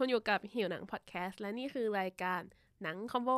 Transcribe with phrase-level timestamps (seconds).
[0.00, 2.42] คุณอยู่กับหิวหนังพอดแคสต์และนี่คือรายการ
[2.82, 3.30] หนังคอมโบ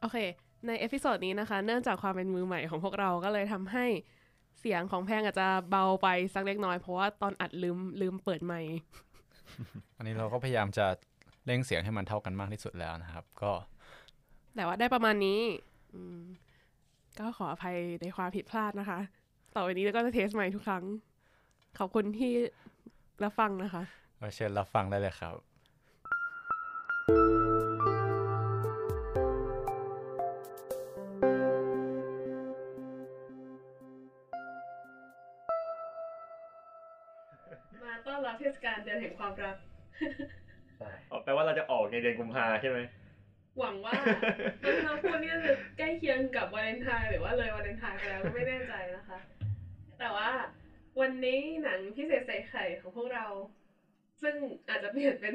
[0.00, 3.86] โอเค ใน episode นี้นะคะ เนื่องจากความเป็นมือใหม่ของพวกเราก็เลยทำให้
[4.60, 8.72] เสียงของแพงอาจจะเบาไปสักเล็กน้อยเพราะว่าตอนอัดลืมลืมเปิดไมค์
[9.96, 10.86] อันนี้เราก็พยายามจะ
[11.46, 13.52] เร่งเสียงให้มันเท่ากันมากที่สุดแล้วนะครับ ก็
[14.54, 15.40] แต่ว่าได้ประมาณนี้
[15.94, 16.20] อืม
[17.18, 18.98] ก็ขออภัยในความผิดพลาดนะคะ
[19.54, 20.84] ต่อไปนี้เราก็จะ test ใหม่ทุกครั้ง
[21.78, 22.32] ขอบคุณที่
[23.24, 23.82] รับฟังนะคะ
[24.20, 25.34] ก็เชิญรับฟังได้เลยครับ
[39.26, 39.56] ความรัก
[41.10, 42.78] อ๋อแปลว่าเราจะออกในเดือนกุมภาใช่ไหม
[43.58, 43.92] หวังว่า
[44.62, 49.18] ที่เราพูดนี่จะใกล้เคียงกับวาเลนไทน์หรือว่าเลยวาเลนไทน์ไปแล้วก็ไม่แน่ใจนะคะ
[49.98, 50.30] แต่ว่า
[51.00, 53.26] วันนี้หนังพิเศษใส่ไข่ของพวกเรา
[54.22, 54.34] ซึ่ง
[54.68, 55.34] อาจจะเปลี่ยนเป็น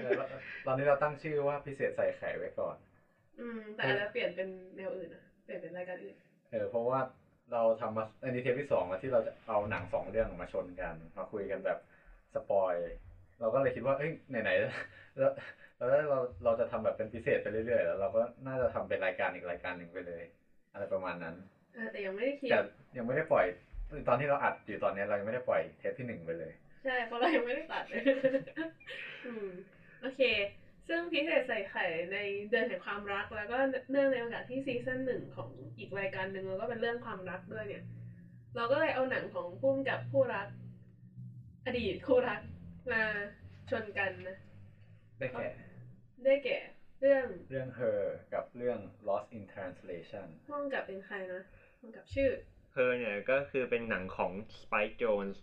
[0.00, 0.20] เออ
[0.66, 2.76] ตอนนี้เราตั้งชื่อว่าพิเศษใส่ไข่ไว้ก่อน
[3.40, 6.16] อืม แต่อาจจะเปลี่ยนเป็นแนวอื่นนะเปลี่ยนเป็นรายการอื่น
[6.52, 6.98] เออ เพราะว่า
[7.52, 11.78] เราทำมาอันนี้เทปที่สองแล้วที่เราจะเอาหนังสองเรื่องมาชนกัน มาคุยกันแบบ
[12.34, 12.74] สปอย
[13.40, 15.30] เราก็เลยคิดว่าเอ้ยไหนๆแล้ว
[15.76, 20.22] แล้วเราเราจะทำแบบเป็นพิเศษไปเรื่อยๆ แล้วเราก็น่าจะทำเป็นรายการอีกรายการหนึ่งไปเลย
[20.72, 21.34] อะไรประมาณนั้น
[21.74, 22.58] เออแต่ยังไม่ได้คิดแต่
[22.96, 23.44] ยังไม่ได้ปล่อย
[24.08, 26.50] ตอนที่เราอัดอยู่ตอนนี้เรายังไม่ได้ปล่อยเทปที่หนึ่งไปเลย
[26.84, 28.02] ใช่เพราะเรายังไม่ได้ตัดเลย
[29.26, 29.48] อืม
[30.00, 30.20] โอเค
[30.88, 32.18] ซึ่งพิเศษใส่ไข่ใน
[32.50, 33.56] เดือนแห่งความรัก แล้วก็
[33.90, 37.82] เนื่องในโอกาสที่ซีซั่นหนึ่งของอีกรายการหนึ่งแล้วก็เป็นเรื่องความรักด้วยเนี่ย
[38.56, 40.46] เราก็เลยเอาหนังของพุ่มกับผู้รัก
[41.66, 42.40] อดีตคู่รัก
[42.92, 43.02] มา
[43.70, 44.36] ชนกันนะ
[45.18, 45.48] ได้แก่
[46.24, 46.58] ได้แก่
[47.00, 48.00] เรื่องเรื่อง Her
[48.34, 48.78] กับเรื่อง
[49.08, 51.42] Lost in Translation พ่วงกับเป็นใครนะ
[51.78, 52.30] พ่วงกับชื่อ
[52.72, 55.36] เธอเนี่ยก็คือเป็นหนังของ Spike Jonze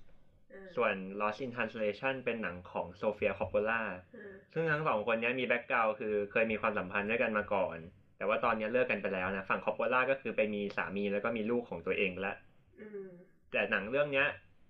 [0.54, 3.82] อ่าส่วน Lost in Translation เป็นหนังของโซเฟียคอปโปล่า
[4.16, 7.78] อ่าซึ่งทั้งสองคนเนี้ยมี background คือเคยมีความสัมพันธ์ด้วยกันมาก่อน
[8.18, 12.36] แต่ว่าตอนเนี้ยเลิกกันไปแล้วนะ ฝั่งคอปโปล่าก็คือไปมีสามีแล้วก็มีลูกของตัวเองแล้ว
[12.82, 13.08] อืม
[13.52, 14.28] แต่หนังเรื่องเนี้ย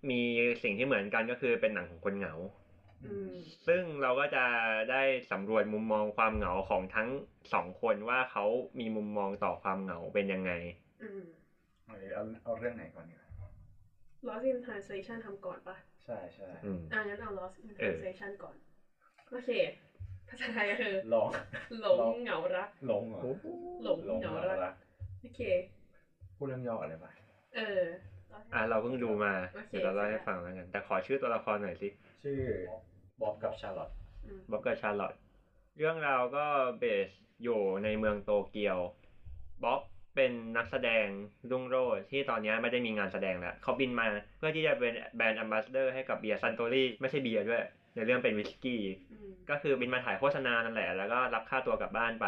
[0.10, 0.22] มี
[0.64, 2.61] สิ่งที่เหมือนกันก็คือเป็นหนังของคนเหงาอืม
[3.68, 4.46] ซึ่งเราก็จะ
[4.92, 5.02] ได้
[5.32, 7.10] สำรวจมุมมองความเหงาของทั้ง
[7.54, 8.46] สองคนว่าเขา
[8.80, 10.52] มีมุมมองต่อความเหงาเป็นยังไง
[11.04, 11.22] อืม
[11.86, 13.28] เอาเอาเอาเรื่องไหนก่อนดีกว่า
[14.28, 18.56] Lost in Translation ทำก่อนปะใช่ใช่อืมอะงั้นเอา lost in เออ translation ก่อน
[19.30, 19.50] โอเค
[20.30, 21.30] ภาษาไทยก็คือลอง
[21.82, 23.22] หลงเหงารักหลงเหรอ
[23.84, 24.34] หลงเหงา
[24.64, 24.74] รัก
[25.22, 25.42] โอเค
[26.36, 27.06] พูดเรื่องย่ออะไรไป
[27.56, 27.82] เออ
[28.54, 31.88] อะเราเพิ่งดูมาโอเคเดี๋ยวเราเล่าให้ฟังแล้วกันแต่ขอชื่อตัวละครหน่อยสิ
[32.24, 32.42] ชื่อ
[33.22, 33.90] บ๊อบกับชาร์ลอต
[34.26, 35.14] อืมบ๊อบกับชาร์ลอต
[35.78, 36.46] เรื่องราวก็
[36.80, 37.10] เบส
[37.44, 38.78] อยู่ในเมืองโตเกียว
[39.64, 39.82] บ๊อบ
[40.16, 41.08] เป็นนักแสดง
[41.52, 47.62] รุ่งโรจน์ที่ตอนนี้ไม่ได้มีงานแสดงแล้วเขาบินมาเพื่อที่จะเป็น brand ambassador ให้กับเบียร์ Suntory ไม่ใช่เบียร์ด้วย
[47.96, 48.82] ในเรื่องเป็นวิสกี้
[49.12, 52.28] อืมก็คือบินมาถ่ายโฆษณานั่นแหละ แล้วก็รับค่าตัวกลับบ้านไป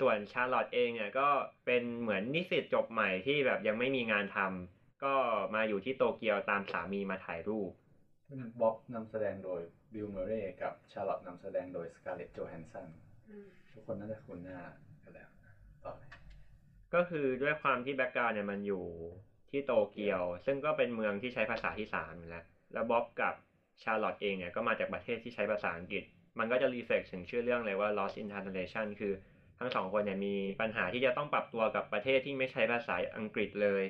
[0.00, 1.28] ส่วนชาร์ลอตเองเนี่ยก็
[1.66, 5.14] เป็นเหมือนนิสิตจบใหม่ที่แบบยังไม่มีงานทำ ก็
[5.54, 7.70] มาอยู่ที่โตเกียวตามสามีมาถ่ายรูป
[8.60, 9.60] บ๊อบนำแสดงโดย
[9.94, 12.88] บิลเมอร์เรย์กับชาร์ลอตนำแสดงโดยสการ์เล็ตโจแฮนสัน
[13.30, 14.58] อืมทุกคนน่าจะคุ้นหน้า
[15.02, 15.28] กันแล้ว
[15.84, 16.08] ต่อเลย
[16.94, 18.84] ก็คือด้วยความที่ background เนี่ยมันอยู่
[19.50, 23.34] ที่โตเกียว ซึ่งก็เป็นเมืองที่ใช้ภาษาที่สามอยู่แล้วแล้วบ๊อบกับ
[23.82, 26.02] ชาร์ลอตเองเนี่ยก็มาจากประเทศที่ใช้ภาษาอังกฤษ
[26.38, 29.12] มันก็จะ reflect ถึงชื่อเรื่องเลยว่า lost in translation คือ
[29.58, 33.84] ทั้งสองคนเนี่ยมีปัญหาที่จะต้องปรับตัวกับประเทศที่ไม่ใช้ภาษาอังกฤษเลย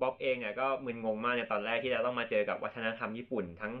[0.00, 3.72] บ๊อบเองเนี่ยก็มึนงงมากในตอนแรกที่จะต้องมาเจอกับวัฒนธรรมญี่ปุ่น ทั้ง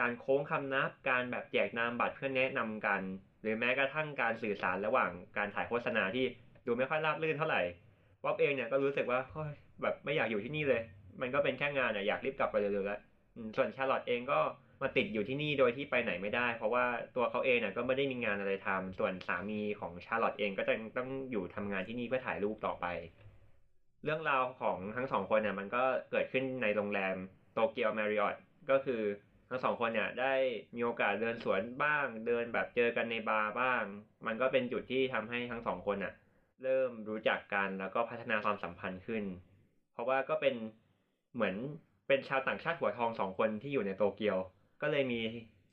[0.00, 3.00] การโค้งคำนับการแบบแจกนามบัตรเพื่อแนะนำกัน
[3.42, 6.24] หรือแม้กระทั่งการสื่อสารระหว่างการถ่ายโฆษณาที่
[6.66, 7.62] ดูไม่ค่อยราบรื่นเท่าไหร่
[8.22, 9.52] ป๊อปเองเนี่ยก็รู้สึกว่าโอ๊ย
[9.82, 10.80] แบบไม่อยากอยู่ที่นี่เลย
[11.20, 12.98] มันก็เป็นแค่งานอะอยากรีบกลับไปเร็วๆแล้ว
[13.56, 14.38] ส่วนชาร์ลอตเองก็
[14.82, 16.84] มาติดอยู่ที่นี่โดยที่ไปไหนไม่ได้ เพราะว่า
[17.16, 22.86] ตัวเขาเองเนี่ยก็ไม่ได้มีงานอะไรทำส่วนสามีของชาร์ลอตเองก็จะต้องอยู่ทำงานที่นี่เพื่อถ่ายรูปต่อไป
[24.06, 27.16] เรื่องราวของทั้งสองคนเนี่ยมันก็เกิดขึ้นในโรงแรม
[27.54, 28.36] โตเกียวแมริออต
[28.70, 29.02] ก็คือ
[29.48, 30.34] ทั้งสองคนเนี่ยได้
[30.74, 33.82] มีโอกาสเดินสวนบ้าง เดินแบบเจอกันในบาร์บ้าง
[34.26, 36.12] มันก็เป็นจุดที่ทำให้ทั้งสองคนอะ
[36.62, 39.24] เริ่มรู้จักกันแล้วก็พัฒนาความสัมพันธ์ขึ้น
[39.92, 40.54] เพราะว่าก็เป็น
[41.34, 41.54] เหมือน
[42.08, 44.36] เป็นชาวต่างชาติหัวทองสองคนที่อยู่ในโตเกียว
[44.82, 45.20] ก็เลยมี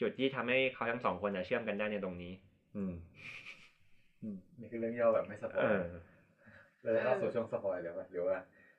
[0.01, 2.31] จุดที่ทำให้เขาทั้งสองคนน่ะเชื่อมกันได้ในตรงนี้
[2.75, 2.93] อืม
[4.59, 5.83] นี่คือเรื่องย่อแบบไม่ spoil เออ
[6.83, 8.37] เราจะเข้าสู่ช่วง spoil เลยป่ะหรือว่า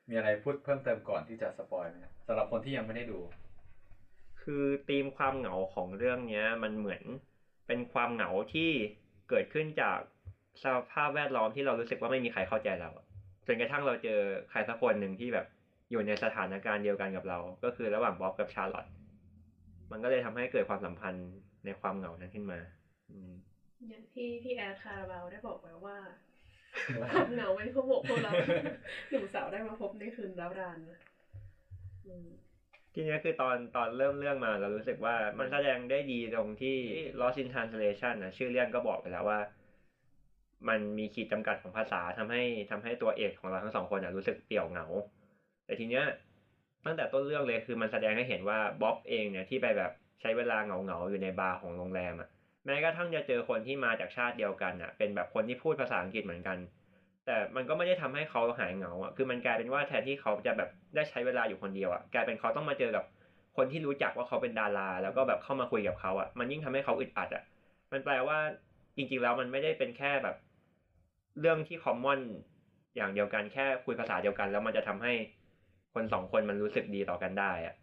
[0.09, 1.97] มีอะไรพูดเพิ่มเติมก่อนที่จะ spoil ไหม
[2.27, 3.19] สำหรับคนที่ยังไม่ได้ดู
[4.41, 7.01] คือธีมความเหงาของเรื่องเนี้ย มันเหมือน
[7.67, 8.69] เป็นความเหงาที่
[9.29, 9.97] เกิดขึ้นจาก
[10.63, 13.05] สภาพแวดล้อมที่เรารู้สึกว่าไม่มีใครเข้าใจเราอะ
[13.47, 14.19] จนกระทั่งเราเจอ
[14.49, 15.45] ใครสักคนหนึ่งที่แบบ
[15.91, 18.85] อยู่ในสถานการณ์เดียวกันกับเรา ก็คือระหว่างบ๊อบกับชาร์ลอต
[19.91, 21.27] มันก็เลยทำให้เกิดความสัมพันธ์
[21.65, 22.59] ในความเหงานั้นขึ้นมา
[23.11, 23.31] อืม
[23.87, 25.97] อย่างที่พี่แอดคาราบาวได้บอกไว้ว่า
[27.11, 28.31] ความเหงาเป็นพวกพวกเรา
[29.09, 30.97] หนุ่มสาวได้มาพบในคืนร้าวรานนะ
[32.05, 32.27] อืม
[32.93, 36.75] ทีเนี้ยคือตอนตอนเริ่มเรื่องมาเรารู้สึกว่ามันแสดงได้ดีตรงที่
[37.19, 39.39] Lost in Translation นะชื่อเรื่องก็บอกไปแล้วว่า
[40.67, 44.85] มันมีขีดจำกัดของภาษาทำให้ทำให้ตัวเอกของเราทั้งสองคนนะรู้สึกเปลี่ยวเหงา
[45.65, 46.05] แต่ทีเนี้ย
[46.85, 49.91] ตั้งแต่ต้นเรื่องเลยคือมันแสดงให้เห็นว่าบ๊อบเองเนี่ยที่ไปแบบ
[50.21, 52.29] ใช้เวลาเหงาเหงาๆอยู่ในบาร์ของโรงแรมอะ
[52.65, 56.57] แม้กระทั่งจะเจอคนที่มาจากชาติเดียวกันอะ เป็นแบบคนที่พูดภาษาอังกฤษเหมือนกัน
[57.25, 63.03] แต่มันก็ไม่ได้ทำให้เขาหายเหงาอะคือมันกลายเป็นว่าแทนที่เขาจะแบบได้ใช้เวลาอยู่คนเดียวอะกลายเป็นเขาต้องมาเจอกับ
[63.57, 67.43] คนที่รู้จักว่าเขาเป็นดารา แล้วก็แบบเข้ามาคุยกับเขาอะมันยิ่งทำให้เขาอึดอัดอะ
[67.91, 68.37] มันแปลว่า
[68.95, 70.35] จริงๆแล้วมันไม่ได้เป็นแค่แบบ
[71.39, 72.19] เรื่องที่คอมมอน
[72.95, 75.13] อย่างเดียวกันแค่คุยภาษาเดียวกัน แล้วมันจะทำให้
[75.93, 77.73] คนสองคนมันรู้สึกดีต่อกันได้อะ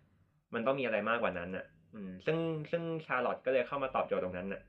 [0.55, 1.65] มันต้องมีอะไรมากกว่านั้นอะ
[1.95, 2.37] อืม ซึ่ง
[2.71, 4.61] ซึ่งชาร์ลอตก็เลยเข้ามาตอบโจทย์ตรงนั้นอะ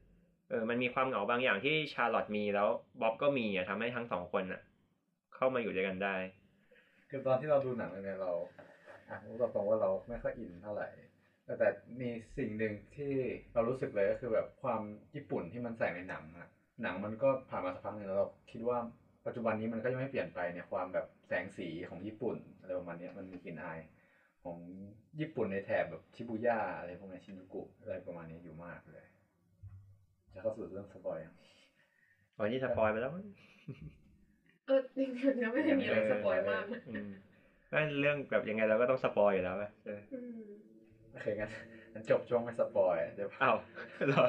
[0.53, 2.67] ออมันมีความเหงาบางอย่างที่ชาร์ลอตมีแล้ว
[3.01, 4.61] บ๊อบก็มีอะทำให้ทั้งสองคนอะ
[5.35, 6.15] เข้ามาอยู่ด้วยกันได้
[7.09, 8.31] คือตอนที่เราดูหนังเรื่องนี้เรา
[9.09, 10.87] อะรู้ตรงๆว่าเราไม่ค่อยอินเท่าไหร่
[11.45, 11.67] แต่แต่
[12.01, 13.13] มีสิ่งหนึ่งที่
[13.53, 14.81] เรารู้สึกเลยก็คือแบบความ
[15.15, 16.47] ญี่ปุ่นที่มันใส่ในหนังอะ
[16.81, 18.77] หนังมันก็ผ่านมาสักพักหนึ่งแล้วเราคิดว่า
[19.25, 23.79] ปัจจุบันนี้มันก็ยังไม่เปลี่ยนไปในความแบบแสงสีของญี่ปุ่นอะไรประมาณนี้มันมีกลิ่นอาย
[24.43, 24.57] ของ
[25.19, 29.05] ญี่ปุ่นในแถบแบบชิบูย่าอะไรพวกนี้ชินจูกุอะไรประมาณนี้อยู่มากเลย
[30.33, 31.23] จะเข้าสู่เรื่อง spoil
[32.37, 33.25] ตอนนี้ spoil ไปแล้วมั้ง
[34.65, 37.07] เออจริงๆยังไม่ได้มีอะไร spoil มากนะอืม
[37.71, 41.49] ก็เรื่องแบบยังไงเราก็ต้อง spoil อยู่แล้วป่ะเอออืมโอเคงั้น
[41.93, 43.55] งั้นจบช่วงไม่ spoil เดี๋ยวอ้าว
[44.07, 44.25] เหรอ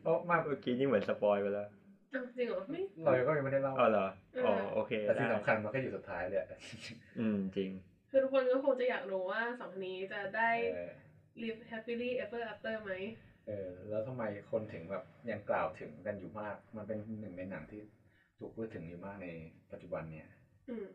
[0.00, 1.66] เพราะมากเมื่อกี้นี่เหมือน spoil ไปแล้ว
[2.12, 4.06] อ้าวจริงเหรอไม่เราก็ยังไม่ได้เล่าอ๋อเหรอ
[4.44, 6.48] อ๋อโอเคแต่ที่ได้สำคัญมันก็อยู่สุดท้ายเลยอะ
[7.18, 7.70] อืมจริง
[8.10, 10.88] คือทุกคนก็คงจะอยากรู้ว่าสองคนนี้จะได้เออ
[11.42, 12.92] live happily ever after ไหม
[13.46, 17.80] เออแล้วทำไมคนถึงแบบยังกล่าวถึงกันอยู่มาก มันเป็นหนึ่งในหนังที่
[18.38, 19.26] ถูกพูดถึงอยู่มากใน
[19.70, 20.26] ปัจจุบันเนี่ย
[20.68, 20.86] อืม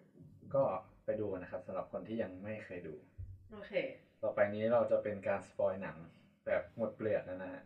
[0.54, 0.64] ก็
[1.04, 2.94] ไปดูกันนะครับสำหรับคนที่ยังไม่เคยดู
[3.50, 3.72] โอเค
[4.24, 5.96] ต่อไปนี้เราจะเป็นการสปอยหนัง
[6.46, 7.62] แบบหมดเปลือกนะนะฮะ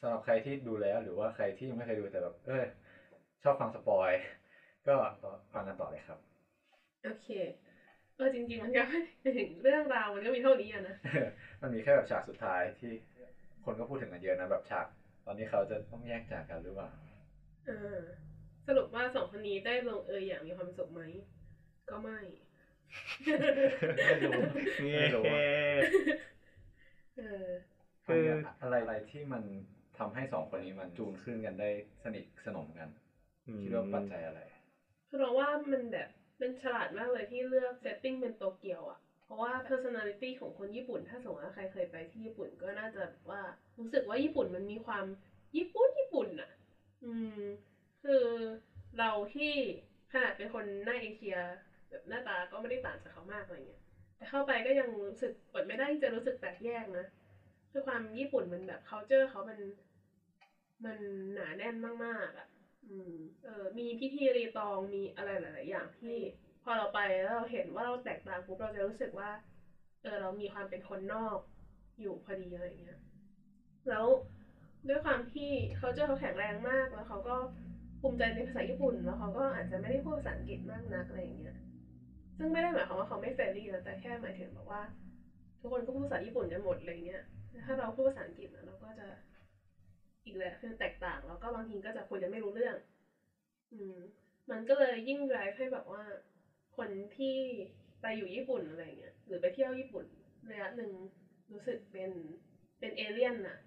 [0.00, 2.64] สำหรับใครที่ดูแล้วหรือว่าใครที่ยังไม่เคยดูแต่แบบเออ
[3.42, 4.10] ชอบฟังสปอย
[4.88, 4.94] ก็
[5.52, 6.18] ฟังกันต่อเลยครับ
[7.02, 7.26] โอเค
[8.16, 8.82] เออจริง ๆ มันก็
[9.20, 10.94] ไม่ถึงเรื่องราวมันก็มีเท่านี้อะนะ
[11.60, 12.92] มันมีแค่แบบฉากสุดท้ายที่
[13.64, 14.86] คนก็พูดถึงกันเยอะนะแบบฉาก
[15.24, 16.90] ตอนนี้เขาจะต้องแยกจากกันหรือเปล่า
[17.66, 17.96] เออ
[18.66, 21.02] สรุปว่าสองคนนี้ได้ลงเอยอย่างมีความสุขไหม
[21.90, 22.18] ก็ไม่
[24.06, 24.40] ไม่รู้
[24.94, 25.24] ไม่รู้
[27.18, 27.46] เออ
[28.06, 28.24] คือ
[28.62, 29.42] อะไรอะไรที่มัน
[29.98, 31.68] ทำให้สองคนนี้มันจูนขึ้นกันได้
[32.02, 32.88] สนิทสนมกัน
[33.48, 34.40] อืมคิดว่าปัจจัยอะไร
[35.08, 36.08] คือเราว่ามันแบบ
[36.38, 43.42] เป็นฉลาดมากเลยที่เลือกเซตติ้งเป็นโตเกียวอะ่ะ เพราะว่า personality ของคนญี่ปุ่น ถ้าสมมติว่าใครเคยไปที่ญี่ปุ่นก็น่าจะว่า
[43.78, 45.04] รู้สึกว่าญี่ปุ่นมันมีความ
[45.56, 46.50] ญี่ปุ่นญี่ปุ่นอะ่ะ
[47.04, 47.38] อืม
[48.02, 48.24] คือ
[48.98, 49.52] เราที่
[50.12, 51.36] ขนาดเป็นคนหน้าเอเชีย
[51.88, 53.82] แบบหน้าตาก็ไม่ได้ต่างจากเขามากอะไรเงี้ย
[54.16, 57.04] แต่เข้าไปก็ยังรู้สึกอดไม่ได้ที่จะรู้สึกแปลกแยกนะ
[57.70, 59.58] คือความญี่ปุ่นมันแบบ culture เขามัน
[60.84, 60.98] มัน
[61.32, 61.74] หนาแน่น
[62.04, 62.46] มากๆอะ
[62.88, 63.12] อืม
[63.44, 66.16] เออ มีพิธีรีตองมีอะไรหลาย ๆ อย่างที่
[66.68, 69.28] อเราไปแล้วเราเห็นว่าเราแตกต่างปุ๊บเราจะรู้สึกว่า
[70.02, 71.38] เออเรามีความเป็นคนนอก
[72.00, 72.98] อยู่พอดีอะไรเงี้ย
[73.88, 74.04] แล้ว
[74.88, 77.36] ด้วยความที่เขาเจอเขาแข็งแรงมากแล้วเขาก็
[78.00, 81.54] ภูมิใจในภาษาญี่ปุ่น แล้วเขาก็อาจจะไม่ได้พูดภาษาอังกฤษมากนักอะไรอย่างเงี้ย
[82.36, 84.80] ซึ่งไม่ได้หมายความว่าเขาไม่ friendly นะแต่แค่หมายถึงแบบว่า
[85.60, 87.22] ทุกคนก็พูดภาษาญี่ปุ่นกันหมดอะไรเงี้ย
[87.64, 89.06] ถ้าเราพูดภาษาอังกฤษเราก็จะ
[90.24, 92.74] อีกแหละคือแตกต่างแล้วก็บางทีก็จะคุยกันไม่รู้เรื่อง
[93.72, 93.96] อืม
[94.50, 96.02] มันก็เลยยิ่ง drive ให้แบบว่า
[96.78, 97.36] คนที่
[98.00, 100.04] ไปอยู่ญี่ปุ่นอะไรเงี้ยหรือไปเที่ยวญี่ปุ่น
[100.50, 100.90] ระยะหนึ่ง
[101.52, 102.10] รู้สึกเป็น
[102.78, 103.58] เป็นเอเลี่ยนน่ะ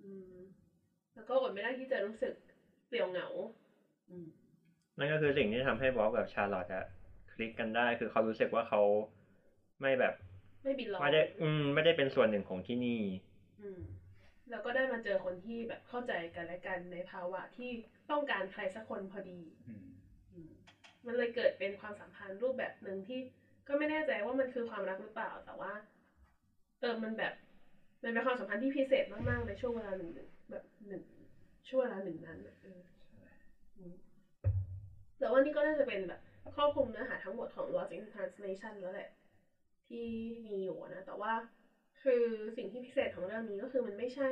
[0.00, 0.34] อืม
[1.14, 2.34] แล้วก็อดไม่ได้ที่จะรู้สึก
[2.88, 3.26] เปลี่ยวเหงา
[4.10, 4.26] อืม
[4.98, 6.84] นั่นก็คือสิ่งที่ทำให้บ๊อบกับชาร์ลอตอะ
[7.32, 8.80] คลิกกันได้ คือเขารู้สึกว่าเขา
[9.80, 10.12] ไม่แบบ
[10.62, 13.00] ไม่บินลองไม่ได้อืม ไม่ได้เป็นส่วนหนึ่งของที่นี่
[13.60, 13.80] อืม
[14.50, 17.70] แล้วก็ได้มาเจอคนที่แบบเข้าใจกันและกันในภาวะที่
[18.10, 19.89] ต้องการใครสักคนพอดี อืมอื
[21.06, 23.18] มันเลยเกิดเป็นความสัมพันธ์รูปแบบหนึ่งที่
[23.68, 25.72] ก็ไม่แน่ใจว่ามันคือความรักหรือเปล่า แต่ว่า
[26.80, 27.32] เออมันแบบ
[28.02, 30.10] มันเป็นความสัมพันธ์ที่พิเศษมากๆในช่วงเวลาหนึ่ง
[30.50, 31.02] แบบหนึ่ง
[31.68, 32.80] ช่วงเวลาหนึ่งนั้นเออ
[35.18, 36.20] แต่ว่านี่ก็น่าจะเป็นแบบ
[36.54, 39.08] ครอบคลุมเนื้อหาทั้งหมดของ Lost in Translation แล้วแหละ
[39.86, 40.06] ที่
[40.46, 41.32] มีอยู่นะ แต่ว่า
[42.02, 42.24] คือ
[42.56, 44.28] สิ่งที่พิเศษของเรื่องนี้ก็คือมันไม่ใช่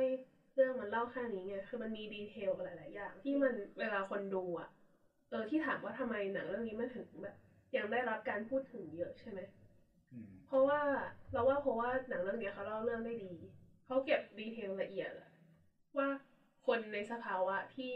[0.55, 4.69] เรื่องมันเล่าแค่นี้ไง คือมันมีดีเทลหลาย ๆ อย่าง ที่มันเวลาคนดูอะ
[5.29, 7.35] เออที่ถามว่าทำไมหนังเรื่องนี้มันถึงแบบ
[7.75, 9.39] ยังได้รับการพูดถึงเยอะใช่ไหม
[10.11, 10.79] อืมเพราะว่า
[11.31, 13.31] เราว่าเพราะว่าหนังเรื่องเนี้ยเขาเล่าเรื่องได้ดี
[13.85, 15.27] เขาเก็บ detail ละเอียดอะ
[15.97, 16.07] ว่า
[16.67, 17.95] คนในสภาวะที่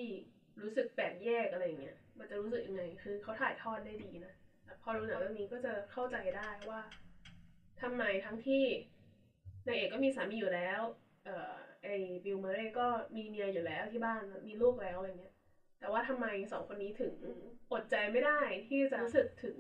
[0.61, 4.31] รู้สึกแปลกแยกอะไรเงี้ยมันจะรู้สึกยังไง คือเขาถ่ายทอดได้ดีนะ
[4.63, 6.79] แต่พอดูหนังเรื่องนี้ก็จะเข้าใจได้ว่า
[7.81, 8.63] ทำไมทั้งที่
[9.67, 10.79] นางเอกก็มีสามีอยู่แล้ว
[11.25, 15.32] เอ่อไอ้บิลเมอร์เรย์ก็มีเมียอยู่แล้วที่บ้านมีลูกแล้วอะไรเงี้ย
[15.83, 17.13] แต่ว่าทำไมสองคนนี้ถึง
[17.71, 19.55] อดใจไม่ได้ที่จะรู้สึกถึง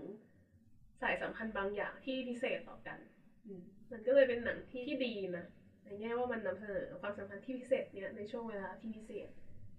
[1.01, 2.97] สายสัมพันธ์บางอย่างที่พิเศษต่อกัน
[3.45, 5.45] อืมมันก็เลยเป็นหนังที่ที่ดีนะ
[5.83, 9.27] ในแง่ว่ามันนำเสนอความสัมพันธ์ที่พิเศษเนี่ยในช่วงเวลาที่พิเศษ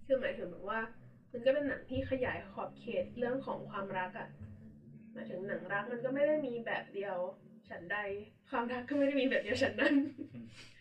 [0.05, 0.79] คือหมายถึงแบบว่า
[1.31, 4.27] มันก็เป็นหนังที่ขยายขอบเขตเรื่องของความรักอะ
[5.13, 7.15] หมายถึงหนังรักมันก็ไม่ได้มีแบบเดียว
[7.69, 7.97] ฉันใด
[8.49, 9.93] ความรักก็ไม่ได้มีแบบเดียวฉันนั้น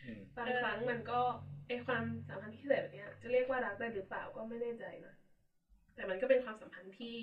[0.05, 1.21] อืมบางครั้งมันก็
[1.67, 5.13] ไอความสัมพันธ์ที่พิเศษแบบเนี้ยจะเรียกว่ารักได้หรือเปล่าก็ไม่แน่ใจนะ
[5.95, 7.17] แต่มันก็เป็นความสัมพันธ์ที่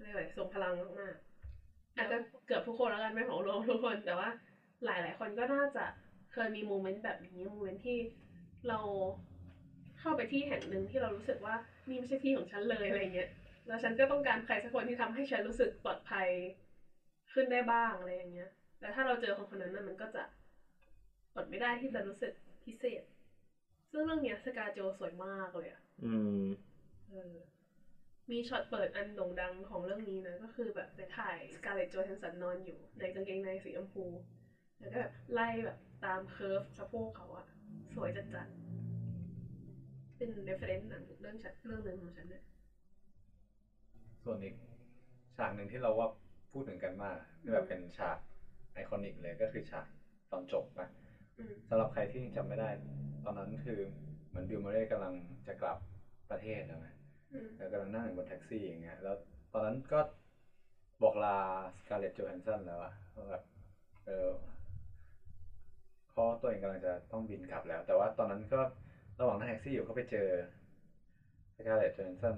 [0.00, 4.28] เรียกว่าอะไรทรงพลังมากๆอาจจะเกือบทุกคนแล้วกันไม่ของรวมทุกคนแต่ว่า
[4.84, 5.84] หลาย ๆ คนก็น่าจะ
[6.32, 7.98] เคยมีโมเมนต์แบบนี้โมเมนต์ที่
[8.68, 8.78] เรา
[9.98, 11.54] เข้าไปที่แห่งหนึ่งที่เรารู้สึกว่า
[11.88, 13.28] นี่ไม่ใช่ที่ของฉันเลยอะไรเงี้ย
[13.66, 16.28] แล้วฉันก็ต้องการใครสักคนที่ทำให้ฉันรู้สึกปลอดภัย
[17.32, 18.48] ขึ้นได้บ้างอะไรอย่างเงี้ย
[18.78, 20.22] แต่ถ้าเราเจอคนคนนั้นน่ะมันก็จะ
[21.34, 22.32] อดไม่ได้ที่จะรู้สึก
[22.64, 23.02] พิเศษ
[23.90, 26.44] ซึ่งเรื่องเนี้ยสกาโจสวยมากเลยอะอืม
[27.08, 27.34] เออ
[28.30, 34.04] มีช็อตเปิดอันโด่งดังของเรื่องนี้นะ ก็คือแบบไปถ่ายสกาเลตโจแฮนสันนอนอยู่ ในกางเกงในสีชมพู
[34.78, 37.44] แล้วก็แบบไล่แบบตาม curve สะโพกเขาอะ
[37.94, 42.42] สวยจัดจัดๆเป็น reference หนังเรื่องฉันเรื่องหนึ่งของฉันเนี่ย
[44.24, 44.54] ส่วนอีก
[45.36, 46.06] ฉากหนึ่งที่เราว่า
[46.52, 48.16] พูดถึงกันมากที่แบบเป็นฉาก
[48.72, 49.84] iconic เลยก็คือฉาก
[50.30, 50.88] ตอนจบนะ
[51.38, 52.68] อืมสำหรับใครที่จำไม่ได้
[53.24, 53.78] ตอนนั้นคือ
[54.28, 55.12] เหมือนบิลเมอร์เรย์กำลัง
[55.46, 55.76] จะกลับ
[56.30, 56.99] ประเทศแล้วไงอืม
[57.56, 59.14] แล้วกำลังนั่งอยู่บนแท็กซี่อย่างเงี้ย แล้ว
[59.52, 59.98] ตอนนั้นก็
[61.02, 61.38] บอกลา
[61.76, 63.42] สการ์เล็ตโจแฮนสันแล้วอะว่าแบบ
[64.06, 64.28] เออ
[66.08, 68.60] เพราะตัวเองกำลังจะต้องบินกลับแล้ว แต่ว่าตอนนั้นก็
[69.20, 70.28] ระหว่างนั่งแท็กซี่อยู่ก็ไปเจอ
[71.56, 72.34] สการ์เล็ตโจแฮนสัน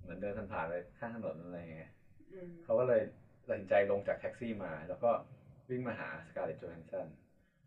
[0.00, 1.90] เหมือนเดินผ่านๆไปข้างถนนอะไรอย่างเงี้ย
[2.32, 3.00] อืมเขาก็เลย
[3.48, 5.10] ตัดสินใจลงจากแท็กซี่มา แล้วก็
[5.70, 7.06] วิ่งมาหาสการ์เล็ตโจแฮนสัน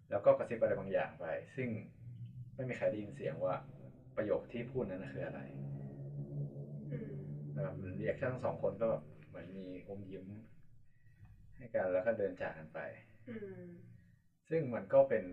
[0.10, 1.26] แล้วก็กระซิบอะไรบางอย่างไป
[1.56, 1.68] ซึ่ง
[2.56, 3.56] ไม่มีใครได้ยินเสียงว่า
[4.16, 5.79] ประโยคที่พูดนั้นนะคืออะไรอืม
[7.60, 10.26] นะครับเหมือนเรียกทั้งสองคนก็แบบเหมือนมีอมยิ้ม
[11.56, 12.80] ให้กันแล้วก็เดินจากกันไป
[13.28, 13.64] อืม
[14.50, 15.24] ซึ่งมันก็เป็น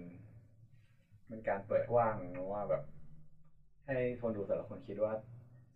[1.28, 2.82] เป็นการเปิดกว้างนะว่าแบบ
[3.86, 5.12] ให้คนดูแต่ละคนคิดว่า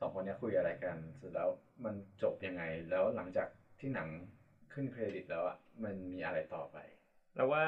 [0.00, 1.48] สองคนเนี้ยคุยอะไรกันสุดแล้ว
[1.84, 3.46] มันจบยังไง แล้วหลังจาก
[3.80, 4.08] ที่หนัง
[4.72, 6.76] ขึ้นเครดิตแล้วอะมันมีอะไรต่อไป
[7.34, 7.64] แล้วว่า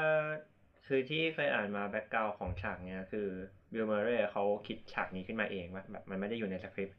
[0.86, 3.28] คือที่เคยอ่านมา background ของฉากเนี้ยคือ
[3.72, 6.98] บิลเมอร์เรย์เขาคิดฉากนี้ขึ้นมาเองว่าแบบมันไม่ได้อยู่ในสคริปต์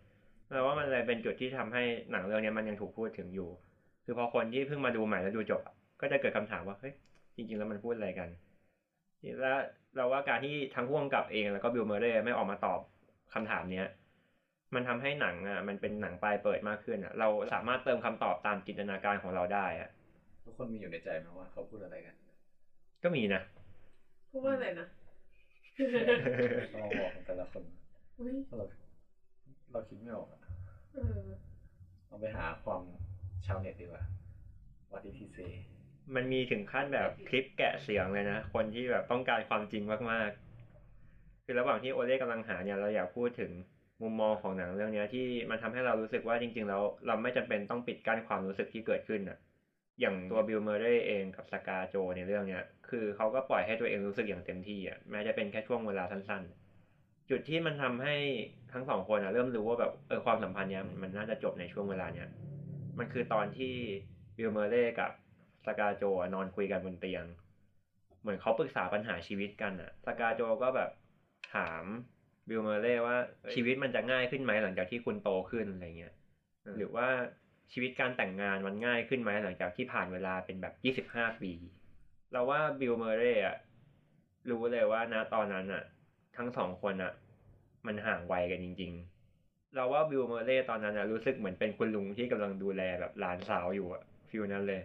[0.54, 3.50] แล้วว่ามันเลยเป็นจุดที่ทำให้หนังเรื่องเนี้ยมันยังถูกพูดถึงอยู่
[4.06, 6.94] คือพอคนที่เพิ่งมาดูใหม่แล้วดูจบอะก็จะเกิดคำถามว่าเฮ้ย
[7.36, 8.30] จริง ๆ แล้วมันพูดอะไรกัน
[9.42, 9.58] แล้ว
[9.96, 12.80] เราว่าการที่ทั้งผู้กำกับเองแล้วก็บิลเมอร์เรย์ไม่ออกมาตอบ
[13.34, 13.88] คำถามเนี้ย
[14.76, 19.90] มันทำให้หนังอะมันเป็นหนังปลายเปิดมากขึ้นอะ เราสามารถเติมคำตอบตามจินตนาการของเราได้อะ
[20.46, 22.16] ทุกคนมีอยู่ในใจไหมว่าเขาพูดอะไรกัน
[23.04, 23.42] ก็มีนะ
[24.32, 24.88] พูดว่าอะไรนะ
[26.76, 27.64] ลองบอกของแต่ละคน
[28.20, 28.66] อุ้ยเรา
[29.72, 30.40] เราคิดไม่ออกอะ
[30.94, 31.22] เออ
[32.08, 32.82] เราไปหาความ
[33.46, 34.04] ชาวเน็ตดีกว่า
[34.92, 35.52] what did he say
[36.16, 43.52] มันมีถึงขั้นแบบคลิปแกะเสียงเลยนะ คนที่แบบต้องการความจริงมากๆ คือระหว่างที่โอเล่กำลังหาเนี่ยเราอยากพูดถึง
[44.02, 49.38] มุมมองของหนังเรื่องเนี้ยที่มันทำให้เรารู้สึกว่าจริงๆแล้วเราไม่จำเป็นต้องปิดกั้นความรู้สึกที่เกิดขึ้นอะ
[50.00, 56.63] อย่างตัวบิลเมอร์เรย์เองกับสกาโจในเรื่องเนี้ย คือเขาก็ปล่อยให้ตัวเองรู้สึกอย่างเต็มที่อะแม้จะเป็นแค่ช่วงเวลาสั้นๆ
[57.30, 58.16] จุดที่มันทำให้
[58.72, 62.28] ทั้งสองคนอะเริ่มรู้ว่าแบบเออความสัมพันธ์เนี้ยมันน่าจะจบในช่วงเวลาเนี้ย
[63.00, 63.74] มันคือตอนที่
[64.38, 65.12] บิลเมอร์เรย์กับ
[65.66, 67.26] สกาโจอะนอนคุยกันบนเตียง
[68.22, 70.90] เหมือนเขาปรึกษาปัญหาชีวิตกันอะสกาโจก็แบบ
[71.56, 71.84] ถาม
[72.50, 73.16] บิลเมอร์เรย์ว่า
[73.54, 76.14] ชีวิตมันจะง่ายขึ้นไหมหลังจากที่คุณโตขึ้นอะไรเงี้ย
[76.78, 77.08] หรือว่า
[77.72, 81.52] ชีวิตการแต่งงานมันง่ายขึ้นไหมหลังจากที่ผ่านเวลาเป็นแบบยี่สิบห้าปี
[82.32, 83.56] เราว่าบิลเมอร์เรย์อะ
[84.50, 85.84] รู้เลยว่าณตอนนั้นอะ
[86.38, 87.14] ทั้งสองคนอะ
[87.86, 88.92] มันห่างวัยกันจริง
[89.34, 94.82] ๆ เราว่าบิลเมอร์เรย์ตอนนั้นอะรู้สึกเหมือนเป็นคุณลุงที่กำลังดูแลแบบหลานสาวอยู่อะฟิลนั้นเลย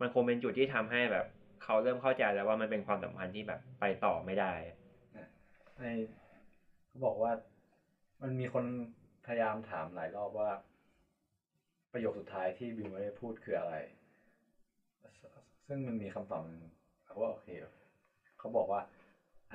[0.00, 1.26] มันคงเป็นจุดที่ทำให้แบบ
[1.64, 4.52] เขาเริ่มเข้าใจแล้วว่ามันเป็นความสัมพันธ์ที่แบบไปต่อไม่ได้
[5.78, 5.84] ใน
[6.86, 7.32] เขาบอกว่า
[8.22, 8.64] มันมีคน
[9.26, 10.50] พยายามถามหลายรอบว่า
[11.92, 13.74] ประโยคสุดท้ายที่บิลไม่ได้พูดคืออะไร
[15.66, 16.42] ซึ่งมันมีคำตอบ
[17.04, 17.48] เขาว่าโอเค
[18.38, 18.80] เขาบอกว่า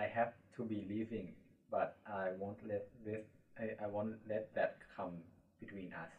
[0.03, 1.27] I have to be leaving
[1.73, 1.89] but
[2.23, 3.23] I won't let this
[3.63, 5.13] I I won't let that come
[5.61, 6.11] between us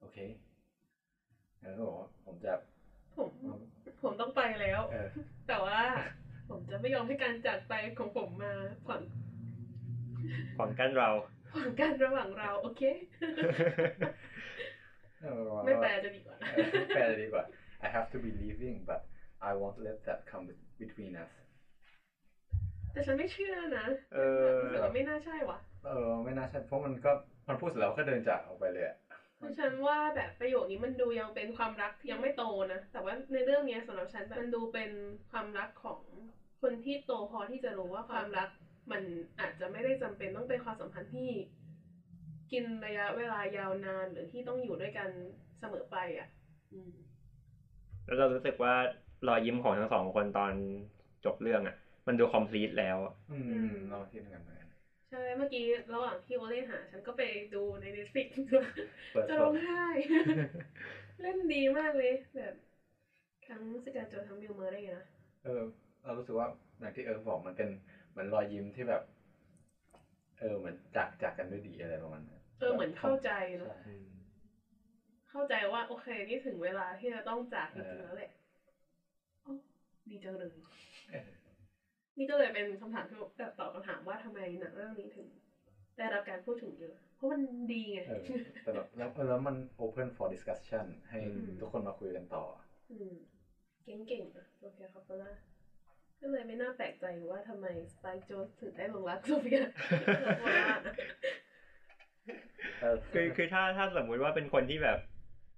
[0.00, 0.18] โอเค
[1.60, 2.52] แล้วก็บอกว่าผมจะ
[3.16, 3.28] ผม
[4.02, 5.08] ผมต้องไปแล้ว เออ
[5.48, 5.80] แต่ว่า
[6.48, 8.52] ผมจะไม่ยอมให้การจากไปของผมมา
[8.86, 9.00] ขวาง
[10.56, 11.10] ขวางกั้นเรา
[11.52, 12.82] ขวางกันระหว่างเรา โอเค
[15.22, 17.44] เออประาณไม่แปลว่าจะดีกว่า เออแปลจะดีกว่า
[17.86, 19.00] I have to be leaving but
[19.48, 20.44] I won't let that come
[20.82, 21.32] between us
[22.92, 27.10] แต่ฉันไม่เชื่อนะเออรู้สึกว่าไม่น่าใช่ว่ะเออ ไม่น่าใช่เพราะมันก็
[27.48, 28.96] มันพูดเสร็จแล้วก็เดินจากออกไปเลยอะ
[29.36, 34.90] เพราะฉันว่าแบบประโยคนี้มันดูยังเป็นความรักที่ยังไม่โตนะแต่ว่าในเรื่องเนี้ยสำหรับฉันมันดูเป็น
[35.30, 36.00] ความรักของ
[36.60, 38.48] คนที่โตพอที่จะรู้ว่าความรัก
[38.90, 39.02] มัน
[39.40, 41.30] อาจจะไม่ได้จำเป็นต้องเป็นความสัมพันธ์ที่
[42.52, 45.08] กินระยะเวลายาวนานหรือที่ต้องอยู่ด้วยกัน
[45.58, 46.26] เสมอไปอะ
[46.72, 46.92] อืม
[48.04, 48.74] แล้วเรารู้สึกว่า
[49.28, 50.52] รอยยิ้มของทั้งสองคนตอน
[51.24, 51.74] จบเรื่องอะ
[52.10, 54.68] มันดู complete แล้วอะอือืมมเราคิดเหมือนกันเหมือนกัน
[55.08, 55.60] ใช่ เมื่อกี้
[55.92, 57.20] ระหว่างที่โอเล่หา ฉันก็ไป
[57.52, 58.26] ดูใน Netflix
[59.12, 59.76] เปิดจะร้องไห้
[61.20, 62.54] เล่นดีมากเลยแบบ
[63.48, 65.04] ทั้งสกาโจทั้งบิลเมอร์เรย์นะ
[65.44, 65.62] เออ
[66.04, 66.46] เรารู้สึกว่า
[66.78, 67.68] อย่างที่เอิร์ธบอกมันเป็น
[68.10, 69.00] เหมือนรอยยิ้มที่แบบ
[70.38, 73.90] เออเหมือนจากจากกันด้วยดีอะไรประมาณนั้นเออเหมือนเข้าใจเนอะใช่
[75.28, 78.30] เข้าใจว่าโอเคนี่ถึงเวลาที่จะต้องจากจริงๆแล้วแหละ
[79.42, 79.52] โอ้
[80.08, 80.56] ดีจังเลย
[81.10, 81.39] เออ
[82.18, 85.26] นี่ก็เลยเป็นคำถามที่แบบตอบคำถามว่าทำไมหนังเรื่องนี้ถึง
[85.98, 87.40] ได้รับการพูดถึงเยอะ เพราะมัน
[87.72, 88.24] ดีไงเออ
[88.62, 92.44] แต่แบบแล้วแล้วมัน open for discussion ให้อืมทุกคนมาคุยกันต่อ
[92.90, 93.12] อืม
[93.84, 95.30] เก่งๆนะโซเฟียคาปล่า
[96.20, 99.60] ก็เลยไม่น่าแปลกใจว่าทำไมสไปโจนถึงได้หลงรักโซเฟีย
[100.22, 100.56] คาปล่า
[102.80, 104.98] เออคือคือถ้าถ้าสมมุติว่าเป็นคนที่แบบ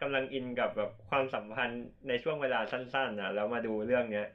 [0.03, 4.27] กำลังอินกับแบบความสัมพันธ์ในช่วงเวลาสั้นๆนะแล้วมาดูเรื่องเนี้ย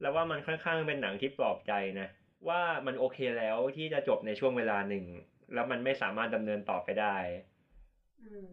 [0.00, 2.08] แล้วว่ามันค่อนข้างเป็นหนังที่ปลอบใจนะ
[2.48, 5.04] ว่ามันโอเคแล้วที่จะจบในช่วงเวลาหนึ่ง
[5.52, 7.16] แล้วมันไม่สามารถดำเนินต่อไปได้
[8.20, 8.50] อืม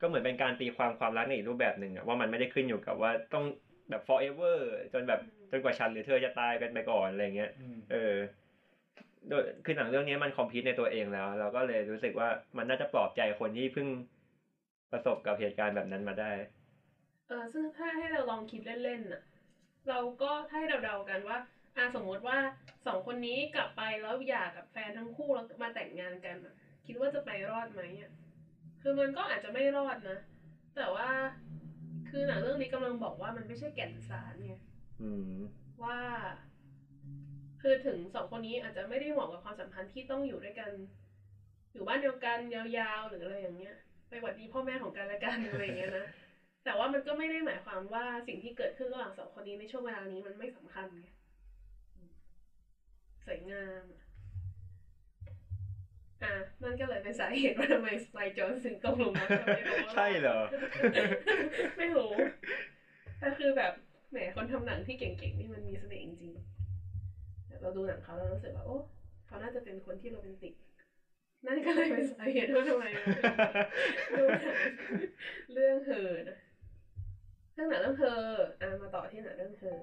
[0.00, 3.44] ก็เหมือนเป็นการตีความความรักในอีกรูปแบบหนึ่งอะว่ามันไม่ได้ขึ้นอยู่กับว่าต้อง
[3.90, 4.56] แบบ forever
[4.92, 8.14] จนแบบจนกว่าฉันหรือเธอจะตายกันไปก่อนอะไรเงี้ยอืมเออ
[9.28, 13.88] โดยคือหนังเรื่องนี้มันคอมพิวในตัวเองแล้ว เราก็เลยรู้สึกว่ามันน่าจะปลอบใจคนที่เพิ่ง
[14.90, 16.32] ประสบกับเหตุการณ์แบบนั้นมาได้
[17.26, 19.20] เออซึ่งถ้าให้เราลองคิดเล่นๆน่ะ
[19.88, 21.36] เราก็ถ้าให้เดาๆกันว่า
[21.76, 22.36] อ่าสมมติว่า
[22.86, 26.52] สองคนนี้กลับไปแล้วหย่ากับแฟนทั้งคู่แล้วมาแต่งงานกันอะ
[26.86, 28.10] คิดว่าจะไปรอดไหมอะ
[28.82, 30.16] คือมันก็อาจจะไม่รอดนะ
[30.76, 31.08] แต่ว่า
[32.08, 34.52] คือหนังเรื่องนี้กำลังบอกว่ามันไม่ใช่แก่นสารไง
[35.00, 35.36] อืม
[35.82, 35.98] ว่า
[37.60, 40.70] คือถึงสองคนนี้อาจจะไม่ได้เหมาะกับความสัมพันธ์ที่ต้องอยู่ด้วยกัน
[41.72, 43.74] อยู่บ้านเดียวกันยาวๆหรืออะไรอย่างเงี้ย
[44.08, 46.04] ไปหวัดดีพ่อแม่ของกันและกันอะไรอย่างเงี้ยนะ
[46.64, 51.06] แต่ว่ามันก็ไม่ได้หมายความว่าสิ่งที่เกิดขึ้นระหว่างสองคนนี้ในช่วงเวลานี้มันไม่สำคัญไง
[51.94, 52.10] อืม
[53.24, 54.02] สวยงามอะ
[56.62, 60.38] นั่นก็เลยเป็นสาเหตุว่าทำไมสไปจอนถึงต้องลงมาทำไมบอกว่าใช่เหรอ
[61.78, 62.10] ไม่รู้
[63.18, 63.72] แต่คือแบบ
[64.10, 68.76] แหมคนทำหนังที่เก่งๆนี่มันมีเสน่ห์จริงๆแต่เราดูหนังเขาเรารู้สึกว่าโอ้
[69.26, 70.52] เขาน่าจะเป็นคนที่โรแมนติก
[71.46, 73.32] นั่นก็เลยเป็นสาเหตุว่าทำไมเราถึง
[74.16, 74.58] ดูหนัง
[75.52, 76.38] เรื่องเธอนะ
[77.54, 78.20] เรื่องหนังเรื่องเธอ
[78.60, 79.78] อะมาต่อที่หนังเรื่องเธอ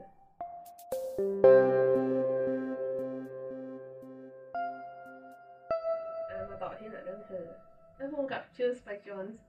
[6.30, 7.46] อะมาต่อที่หนังเรื่องเธอ
[7.96, 9.40] แล้วผู้กำกับชื่อ Spike Jonze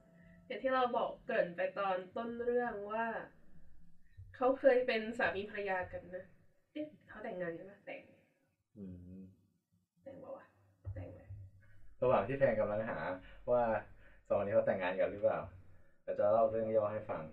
[0.47, 3.05] อย่างที่เราบอกเกริ่นไปตอนต้นเรื่องว่า
[4.35, 6.25] เขาเคยเป็นสามีภรรยากันนะ
[6.73, 8.01] เอ๊ะเขาแต่งงานกันปะแต่ง
[8.77, 8.83] อื
[9.19, 9.23] ม
[10.03, 10.45] แต่งปะวะ
[10.93, 11.19] แต่งไหม
[12.01, 12.97] ระหว่างที่แฟนกำลังหา
[13.51, 13.63] ว่า
[14.27, 15.39] สองคนนี้เขาแต่งงานกันหรือเปล่า
[16.03, 17.23] แต่จะเล่าเรื่องย่อให้ฟัง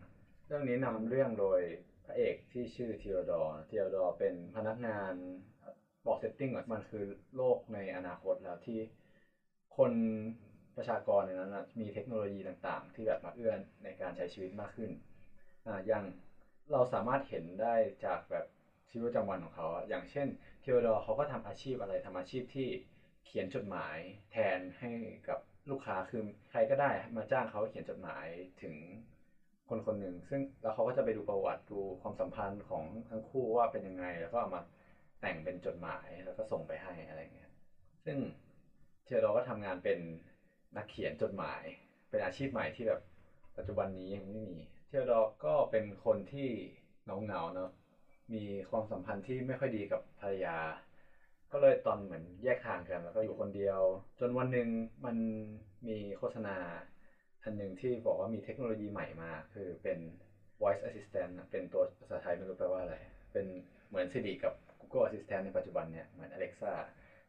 [0.51, 1.61] เรื่องนี้นำเรื่องโดย
[2.05, 5.13] พระเอกที่ชื่อเทีโอดอร์ทีโอดอร์เป็นพนักงาน
[6.07, 7.07] บอก setting ก่อนมันคือ
[7.37, 8.81] โลกในอนาคตแล้วที่
[9.77, 9.93] คน
[10.77, 14.91] ประชากรในนั้นนะมีเทคโนโลยีต่างๆ ที่แบบมาเอื้อนในการใช้ชีวิตมากขึ้น
[15.67, 16.05] อ่าอย่าง
[16.73, 18.45] เราสามารถเห็นได้จากแบบ
[18.91, 20.27] ชีวิตประจำวันของเขาอะอย่างเช่น
[20.61, 22.67] เทีโอดอร์เขาก็ทำอาชีพอะไรทำอาชีพที่
[23.25, 23.97] เขียนจดหมาย
[24.31, 24.91] แทนให้
[25.29, 25.39] กับ
[25.71, 28.27] ลูกค้าคือใครก็ได้มาจ้างเขาเขียนจดหมาย
[28.63, 28.75] ถึง
[29.69, 34.61] คนคนหนึ่ง ซึ่งแล้วเขาก็จะไปดูประวัติดูความสัมพันธ์ของทั้งคู่ว่าเป็นยังไง แล้วก็เอามา
[35.21, 37.51] แต่งเป็นจดหมายแล้วก็ส่งไปให้อะไรเงี้ย
[38.05, 38.17] ซึ่ง
[39.05, 39.99] เทียดอก็ทำงานเป็น
[40.77, 41.63] นักเขียนจดหมาย
[42.09, 43.01] เป็นอาชีพใหม่ที่แบบ
[43.57, 44.55] ปัจจุบันนี้ยังไม่มี
[44.87, 46.49] เทียดอก็เป็นคนที่
[47.03, 47.71] เหงาเงาเนาะ
[48.33, 50.57] มีความสัมพันธ์ที่ไม่ค่อยดีกับภรรยา
[51.53, 53.81] ก็เลยตอนเหมือนแยกทางกัน แล้วก็อยู่คนเดียว
[54.21, 54.67] จนวันหนึ่ง
[55.05, 55.17] มัน
[55.89, 56.57] มีโฆษณา
[57.43, 59.99] อันหนึ่งที่บอกว่ามีเทคโนโลยีใหม่มา คือเป็น
[60.61, 62.95] voice assistant เป็นตัวภาษาไทยไม่รู้แปลว่าอะไร
[63.33, 63.47] เป็น
[63.89, 66.73] เหมือน Siri กับ Google Assistant ในปัจจุบันเนี่ย เหมือน Alexa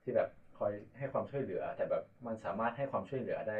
[0.03, 3.59] ที่แบบคอยให้ความช่วยเหลือ แต่แบบมันสามารถให้ความช่วยเหลือได้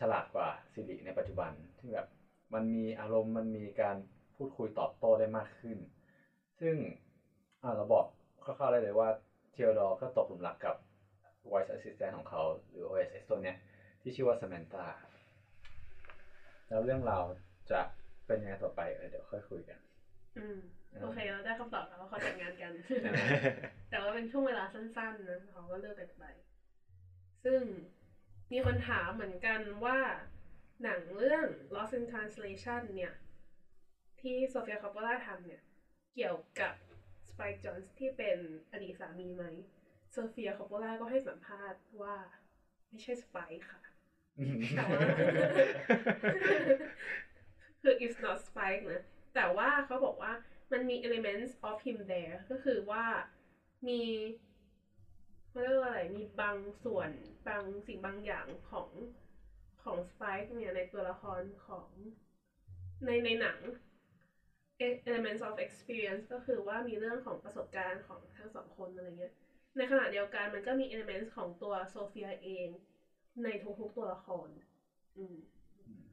[0.00, 2.06] ฉลาดกว่า Siri ในปัจจุบัน ที่แบบ
[2.54, 3.96] มันมีอารมณ์มันมีการ
[4.36, 5.78] พูดคุยตอบโต้ได้มากขึ้น
[6.60, 6.74] ซึ่ง
[7.76, 8.06] เราบอก
[8.44, 9.08] คร่าวๆได้เลยว่า
[9.52, 10.74] เทียดอก็ตกหลุมรักกับ
[11.50, 13.56] voice assistant ของเขาหรือ OSS ตัวเนี้ย
[14.00, 14.86] ที่ชื่อว่า Samantha
[16.68, 17.22] แล้วเรื่องราว
[17.70, 17.80] จะ
[18.26, 19.78] เป็นยังไงต่อไปเออเดี๋ยวค่อยคุยกัน
[20.38, 20.56] อืม
[20.92, 22.72] อ่าโอเคเราได้คำตอบแล้วว่าเขาแต่งงานกัน
[23.90, 26.24] แต่ว่าเป็นช่วงเวลาสั้นๆนะเขาก็เลิกกันไป
[27.44, 27.60] ซึ่ง
[28.52, 29.98] มีคนถามเหมือนกันว่า
[30.82, 33.12] หนังเรื่อง Lost in Translation เนี่ย
[34.20, 35.60] ที่โซเฟียคอปโปล่าทำเนี่ย
[36.14, 36.72] เกี่ยวกับ
[37.28, 38.36] สไปค์จอนส์ที่เป็น
[38.72, 39.44] อดีตสามีไหม
[40.10, 42.14] โซเฟียคอปโปล่าก็ให้สัมภาษณ์ว่า
[42.90, 43.80] ไม่ใช่สไปค์ค่ะ
[44.74, 45.00] แต่ว่า
[47.82, 49.00] คือ it's not spike นะ
[49.34, 50.32] แต่ว่าเขาบอกว่า
[50.72, 53.04] มันมี elements of him there ก็คือว่า
[53.88, 54.02] มี
[55.48, 57.10] เขาเรียกว่าอะไร มีบางส่วน
[57.48, 58.88] บางสิ่งบางอย่างของ
[59.82, 61.88] ของ Spike เนี่ยในตัวละครของ
[63.04, 63.58] ในในหนัง
[65.08, 69.32] elements of experience ก็คือว่ามีเรื่องของประสบการณ์ของทั้งสองคนอะไรเงี้ย
[69.76, 72.68] ในขณะเดียวกันมันก็มี elements ของตัวโซเฟียเอง
[73.44, 73.48] ใน
[73.80, 74.48] ทุกๆตัวละคร
[75.16, 75.36] อืม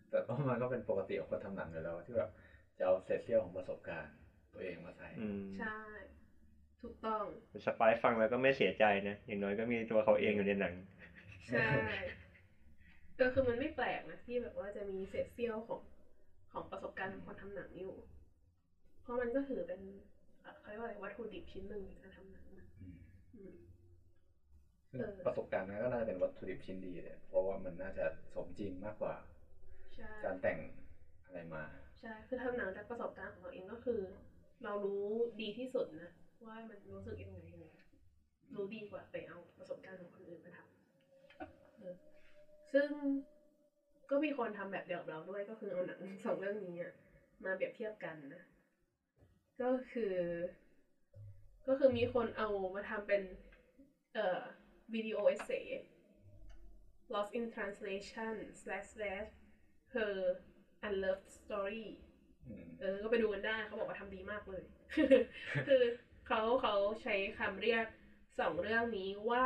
[0.10, 2.30] แต่ว่ามันก็เป็นปกติของคนทำหนังอยู่แล้วที่แบบ
[2.78, 4.16] จะเอาเศษเสี้ยวของประสบการณ์
[4.54, 5.66] ตัวเองมาใส่อืมใช่
[6.82, 7.26] ถูกต้อง
[7.66, 10.74] สปายฟังแล้วก็ไม่เสียใจนะ อย่างน้อยก็มีตัวเขาเองอยู่ในหนัง
[11.48, 11.60] ใช่
[13.16, 15.80] เออคือมันไม่แปลกนะที่แบบว่าจะมีเศษเสี้ยวของ
[16.52, 17.94] ของประสบการณ์ของคนทำหนังอยู่
[19.02, 19.80] เพราะมันก็ถือเป็น
[20.42, 22.96] เอ่อเขาเรียกว่าอะไรวัตถุดิบชิ้นหนึ่งในการทำหนังนะอืม
[23.36, 23.75] อืมซึ่งเออ
[25.26, 29.16] ประสบการณ์นั้นก็น่าจะเป็นวัตถุดิบชิ้นดีเลย เพราะว่ามันน่าจะสมจริงมากกว่า
[29.96, 30.60] ใช่การแต่ง
[31.26, 31.64] อะไรมา
[32.00, 34.00] ใช่ คือทำหนังจากประสบการณ์ของเราเองก็คือ
[34.64, 35.06] เรารู้
[35.42, 36.10] ดีที่สุดนะ
[36.46, 37.88] ว่ามันรู้สึกยังไงอะไรเงี้ย
[38.56, 41.94] รู้ดีกว่าไปเอาประสบการณ์ของคนอื่นมาทำเออ
[42.74, 42.90] ซึ่ง
[44.10, 46.92] ก็มีคนทำแบบเดียวกับเราด้วยก็คือเอาหนังสองเรื่องนี้อะ
[47.46, 48.42] มาเปรียบเทียบกันนะ
[49.62, 50.16] ก็คือ
[51.68, 53.22] ก็คือมีคนเอามาทำเป็น
[54.14, 54.42] เอ่อ
[54.94, 55.52] วิดีโอเอเซ
[57.14, 59.30] Lost in Translation slash slash
[59.94, 60.16] her
[60.88, 61.88] unloved story
[62.48, 64.64] อืมเออ ก็ไปดูกันได้เขาบอกว่าทำดีมากเลย
[65.68, 65.82] คือ
[66.28, 67.86] เขาเขาใช้คำเรียก
[68.40, 69.46] สองเรื่องนี้ว่า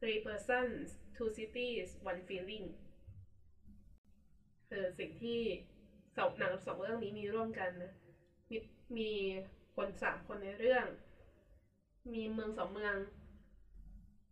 [0.00, 2.66] three persons two cities one feeling
[4.68, 5.40] คือสิ่งที่
[6.16, 7.92] สองหนังสองเรื่องนี้มีร่วมกันนะ
[8.50, 8.56] มี
[8.96, 9.10] มี
[9.76, 10.84] คนสามคนในเรื่อง
[12.14, 12.94] มีเมืองสองเมือง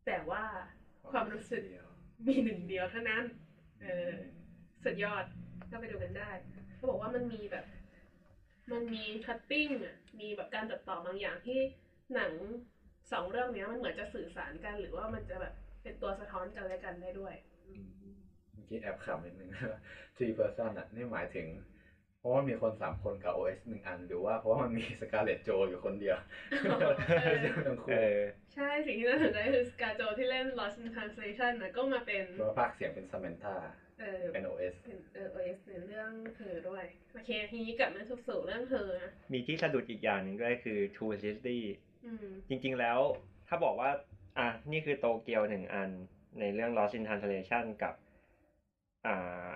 [0.06, 0.44] แต่ว่า
[1.10, 1.88] ความรู้สึกเดียว
[2.28, 3.24] มีหนึ่งเดียวเท่านั้น
[3.82, 4.14] เออ
[4.84, 5.24] สุดยอด
[5.70, 6.30] ก็ไปดูกันได้
[6.76, 7.64] เขาบอกว่ามันมีแบบ
[8.72, 11.58] มันมีคัตติ้งอะมีแบบการตัดต่อบางอย่างที่
[12.14, 12.32] หนัง
[13.12, 17.34] สองเรื่องเนี้ยมันเหมือนจะสื่อสารกัน หรือว่ามันจะแบบเป็นตัวสะท้อนกันและกันได้ด้วย
[18.52, 19.50] เมื่อกี้แอบขำนิดนึง
[20.16, 21.46] three person อะนี่หมายถึง
[22.20, 26.16] เพราะว่ามีคนสามคนกับ OS หนึ่งอัน หรือว่าเพราะว่ามันมีสกาเลตโจอยู่คนเดียว
[26.70, 26.78] อ๋อ
[27.22, 28.18] เออทั้งคู่เออ
[28.54, 33.54] ใช่สิ่งที่น่าสนใจคือสกาโจที่เล่น Lost in Translation นะก็มาเป็นเพราะว่าภาคเสียงเป็น Samantha
[34.00, 41.59] เออเป็น OS เป็นเออ OS ในเรื่องเธอด้วยโอเคทีนี้กลับมาสู่เรื่องเธอนะมีที่สะดุดอีกอย่างหนึ่งด้วยคือ Two City
[42.06, 42.98] อืมจริง ๆแล้ว
[43.48, 43.90] ถ้าบอกว่า
[44.38, 45.90] อะนี่คือโตเกียวหนึ่งอัน
[46.40, 47.94] ในเรื่อง Lost in Translation กับ
[49.06, 49.48] อ่า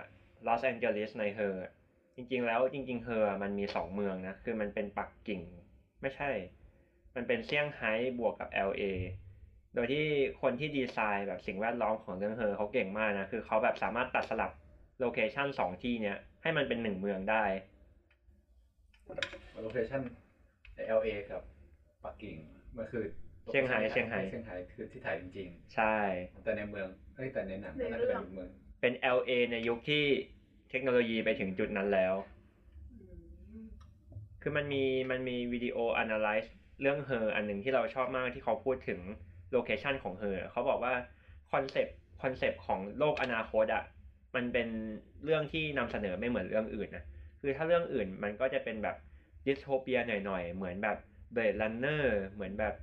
[0.46, 1.54] Los Angeles ใน Her
[2.16, 5.40] จริง ๆ แล้วจริงๆ Her มันมีสองเมืองนะ คือมันเป็นปักกิ่ง
[6.02, 6.30] ไม่ใช่
[7.16, 8.82] มันเป็นเซี่ยงไฮ้บวกกับ LA
[9.74, 10.04] โดยที่
[10.42, 14.52] คนที่ดีไซน์แบบสิ่งแวดล้อมของเรื่อง Her เขาเก่งมากนะ คือเขาแบบสามารถตัดสลับ
[15.00, 17.44] location สองที่เนี้ยให้มันเป็นหนึ่งเมืองได้
[19.62, 20.00] location
[20.74, 21.42] ใน LA กับ
[22.04, 22.36] ปักกิ่ง
[22.76, 23.04] มันคือ
[23.50, 28.48] เซี่ยงไฮ้เซี่ยงไฮ้เซี่ยงไฮ้คือที่ถ่ายจริงใช่ๆแต่ในเมืองเอ้ยแต่ในหนังในก็น่าเรื่จะองเป็นเมือง
[28.80, 30.04] เป็น LA ในยุคที่
[30.43, 32.14] เทคโนโลยีไปถึงจุดนั้นแล้ว
[33.52, 33.66] อืม
[34.42, 36.48] คือมันมีมันมีวิดีโอ analyze
[36.80, 39.00] เรื่อง Her อันหนึ่งที่เราชอบมากที่เขาพูดถึง
[39.52, 40.94] โลเคชันของ her เขาบอกว่า
[41.52, 43.84] คอนเซปต์คอนเซปต์ของโลกอนาคตอะ
[44.34, 44.68] มันเป็น
[45.24, 47.04] เรื่องที่นำเสนอไม่เหมือนเรื่องอื่นนะ
[47.40, 48.96] คือถ้าเรื่องอื่นมันก็จะเป็นแบบ
[49.46, 50.96] dystopia หน่อยๆ เหมือนแบบ
[51.34, 52.74] เบ d ลันเนอร์เหมือนแบบ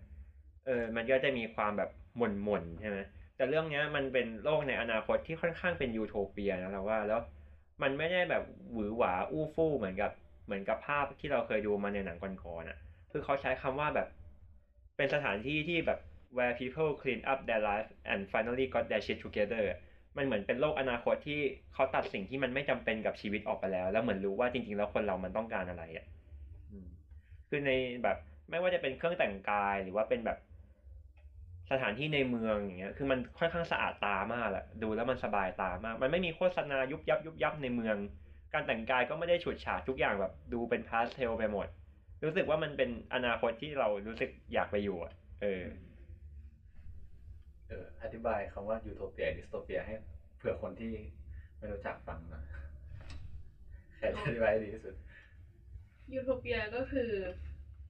[0.66, 2.98] เออมันก็จะมีความแบบหม่นๆใช่ไหม
[3.36, 7.20] แต่เรื่องเนี้ยมันเป็นโลกในอนาคตที่ค่อนข้างเป็นยูโทเปียนะเราว่าแล้ว
[7.82, 10.12] มันไม่ได้แบบหวือหวาอู้ฟู่เหมือนกับ
[10.46, 12.78] เหมือนกับภาพที่เราเคยดูมาในหนังก่อนๆอะ
[13.12, 14.08] คือเขาใช้คำว่าแบบ
[14.98, 16.00] เป็นสถานที่ที่แบบ
[16.38, 19.66] where people clean up their life and finally got their shit together
[20.18, 21.42] มันเหมือนเป็นโลกอนาคตที่
[21.74, 26.06] เขาตัดสิ่งที่มันไม่จำเป็นกับชีวิตออกไปแล้ว แล้วเหมือนรู้ว่าจริง ๆ แล้วคนเรามันต้องการอะไรอะ
[27.50, 27.72] คือใน
[28.04, 28.18] แบบ
[28.50, 30.38] ไม่ว่าจะเป็นเครื่องแต่งกายหรือว่าเป็นแบบ
[31.72, 37.98] สถานที่ในเมืองอย่างเงี้ย คือมันค่อนข้างสะอาดตามากแหละดูแล้วมันสบายตามาก มันไม่มีโฆษณายุบยับยุบยับในเมือง
[38.54, 41.68] การแต่งกายก็ไม่ได้ฉูดฉาดทุกอย่างแบบดูเป็นพาสเทลไปหมด
[42.24, 45.64] รู้สึกว่ามันเป็นอนาคตที่เรารู้สึกอยากไปอยู่อะ เออ
[47.68, 49.94] เออ อธิบายคำว่า utopia dystopia ให้
[50.38, 50.94] เผื่อคนที่
[51.58, 52.44] ไม่รู้จักฟังหนะ
[53.98, 54.96] ใครจะอธิบายได้ดีที่สุด
[56.14, 57.10] ยูโทเปียก็คือ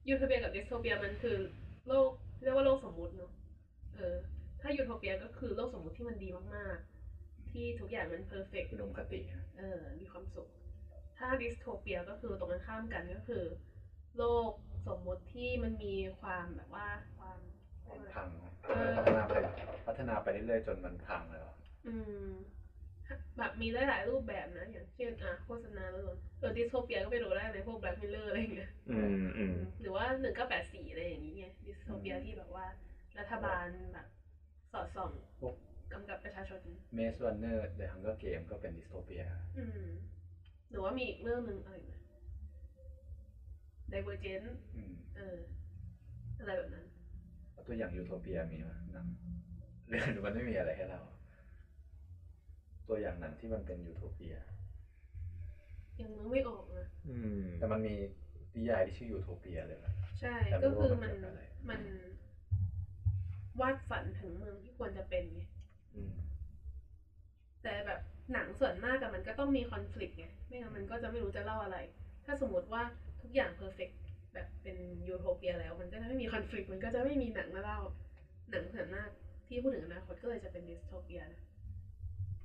[0.08, 1.36] ยูโทเปียกับ dystopia มันคือ
[1.88, 2.10] โลก
[2.42, 3.32] เรียกว่าโลกสมมุติเนาะ
[3.96, 4.16] เออ
[4.60, 10.48] ถ้ายูโทเปียก็คือโลกสมมุติที่มันดีมากๆ ที่ทุกอย่างมัน perfect อุดมคตินะเออ มีความสุข
[11.18, 13.44] ถ้า dystopia ก็คือตรงกันข้ามกันก็คือ
[14.18, 14.50] โลก
[14.86, 16.86] สมมุติที่มันมีความแบบว่า
[17.18, 17.38] ความ
[17.84, 18.28] ความพัง
[18.68, 19.34] เออพัฒนาไป
[19.86, 21.46] พัฒนาไปเรื่อยๆจนมันพังแล้ว
[21.86, 21.94] อื
[22.26, 22.28] ม
[23.38, 26.02] แบบมีหลายๆรูปแบบนะ อย่างเช่นอะโฆษณาแล้ว
[26.38, 32.64] เออ dystopia ก็ไปดูได้ในพวก Black Mirror อะไรอย่างเงี้ยอืมอืมหรือว่าหนึ่งเก้าแปดสี่อะไรอย่างนี้ไง dystopia ที่แบบว่า
[33.18, 34.06] รัฐบาลแบบ
[34.72, 35.54] สอดส่องพวก
[35.92, 36.60] กำกับประชาชน
[36.94, 39.24] Maze Runner The Hunger Games ก็เป็น dystopia
[39.56, 39.82] อืม
[40.70, 42.00] หรือว่ามีอีกเรื่องหนึ่งอะไรนะ
[43.92, 45.38] Divergent อืมเออ
[46.38, 46.84] อะไรแบบนั้น
[47.52, 49.06] แล้วตัวอย่างยูโทเปียมีไหมหนัง
[49.88, 51.00] เรื่องมันไม่มีอะไรให้เรา
[52.88, 54.34] ตัวอย่างหนังที่มันเป็นยูโทเปีย
[56.00, 57.94] ยังนึกไม่ออกนะ อืมแต่มันมี
[58.56, 61.80] นิยายที่ชื่อยูโทเปียเลยนะ ใช่แต่ก็ไม่รู้คือว่ามัมันนเกี่ยวกับอะไร มัน
[63.60, 65.42] วาดฝันถึงเมืองที่ควรจะเป็นไง
[65.94, 66.12] อืม
[67.62, 68.00] แต่แบบ
[68.32, 71.76] หนังส่วนมากอะมันก็ต้องมีคอน FLICT ไงไม่งั้นมันก็จะไม่รู้จะเล่าอะไร
[72.24, 72.82] ถ้าสมมติว่า
[73.22, 73.88] ทุกอย่าง perfect
[74.34, 74.76] แบบเป็น
[75.08, 77.78] ยูโทเปียแล้ว มันก็จะไม่มีคอน FLICT มันก็จะไม่มีหนังมาเล่า
[78.50, 79.08] หนังส่วนมาก
[79.46, 81.40] ที่พูดถึงอนาคตก็เลยจะเป็น dystopia นะ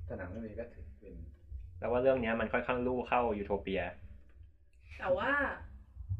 [0.04, 1.14] แต่หนังเรื่องนี้ก็ถือเป็น
[1.78, 3.82] แล้วว่าเรื่องเนี้ยมันค่อนข้างลู่เข้ายูโทเปีย
[4.98, 5.32] แต่ว่า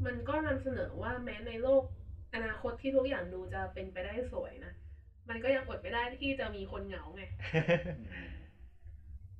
[0.07, 1.83] มันก็นำเสนอว่าแม้ในโลก
[2.35, 4.73] อนาคตที่ทุกอย่างดูจะเป็นไปได้สวยนะ
[5.29, 7.23] มันก็ยังอดไม่ได้ที่จะมีคนเหงาไง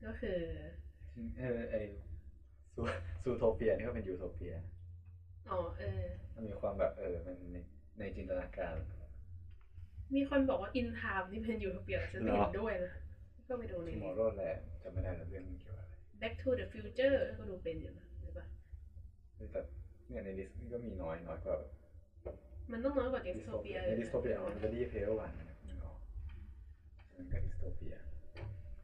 [0.05, 0.39] ก็คือ
[1.39, 1.75] เออไอ
[2.75, 2.81] ซู
[3.23, 4.55] ซูโทเปียนี่ก็เป็นยูโทเปีย
[5.51, 6.03] อ๋อเออ
[6.35, 7.57] มันมีความแบบเออ มันใน
[7.99, 8.75] ในจินตนาการ
[10.15, 12.93] มีคนบอกว่าอินทามนี่เป็นยูโทเปียฉันไม่เห็นด้วยนะ
[13.49, 18.45] ก็ไปดูในที่มอร์โรแลนด์จะไม่ได้แล้วเรื่องมันเกี่ยวกับอะไร Back to the Future ก็ดูเป็นอยู่นะใช่ปะ
[19.35, 19.61] เออแต่
[20.09, 21.71] เนี่ยในดิสนี่ก็มีน้อยน้อยกว่าแบบ
[22.73, 25.31] มันต้องน้อยกว่าดิสโทเปียในดิสโทเปียมันก็ดีเพลวัน
[25.69, 25.97] นึกออก
[27.17, 27.95] มันก็ดิสโทเปีย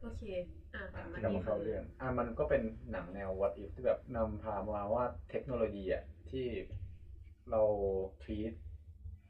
[0.01, 0.23] โอเค
[0.73, 6.45] อะกลับมากลับที่มาเข้าเรื่อง อะมันก็เป็นหนังแนว what if ที่แบบนำพามาว่าเทคโนโลยีอะที่
[7.51, 7.61] เรา
[8.23, 8.51] treat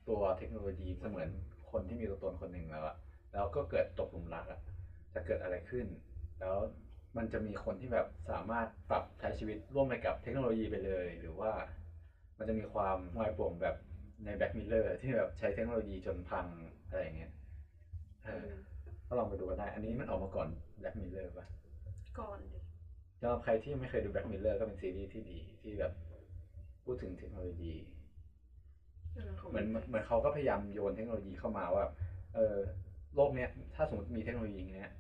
[0.10, 1.28] ตัวเทคโนโลยีเสมือน
[1.72, 2.96] คนที่มีตัวตนคนหนึ่งแล้วอะ
[3.34, 4.60] แล้วก็เกิดตกหลุมรักอะ
[5.14, 5.86] จะเกิดอะไรขึ้น
[6.40, 6.56] แล้ว
[7.18, 11.52] มันจะมีคนที่แบบสามารถปรับใช้ชีวิตร่วมไปกับเทคโนโลยีไปเลย หรือว่า
[12.38, 13.76] มันจะมีความวายป่วงแบบ
[14.24, 16.46] ใน Black Mirror ที่แบบใช้เทคโนโลยีจนพัง
[16.88, 17.32] อะไรอย่างเงี้ย
[18.26, 18.50] เออ
[19.08, 20.48] ก็ลองไปดูกันได้ อันนี้มันออกมาก่อน
[20.80, 21.46] Black Mirror ป่ะ
[22.20, 22.60] ก่อนดิ
[23.20, 25.92] สำหรับใครที่ยังไม่เคยดู Black Mirror ก็เป็นซีรีส์ที่ดีที่แบบ
[26.84, 27.74] พูดถึงเทคโนโลยี
[29.16, 31.84] เออของเหมือนเหมือนเขาก็พยายามโยนเทคโนโลยีเข้ามาว่า
[32.36, 32.56] เออ
[33.16, 34.92] โลกเนี้ย ถ้าสมมติมีเทคโนโลยีอย่างเงี้ย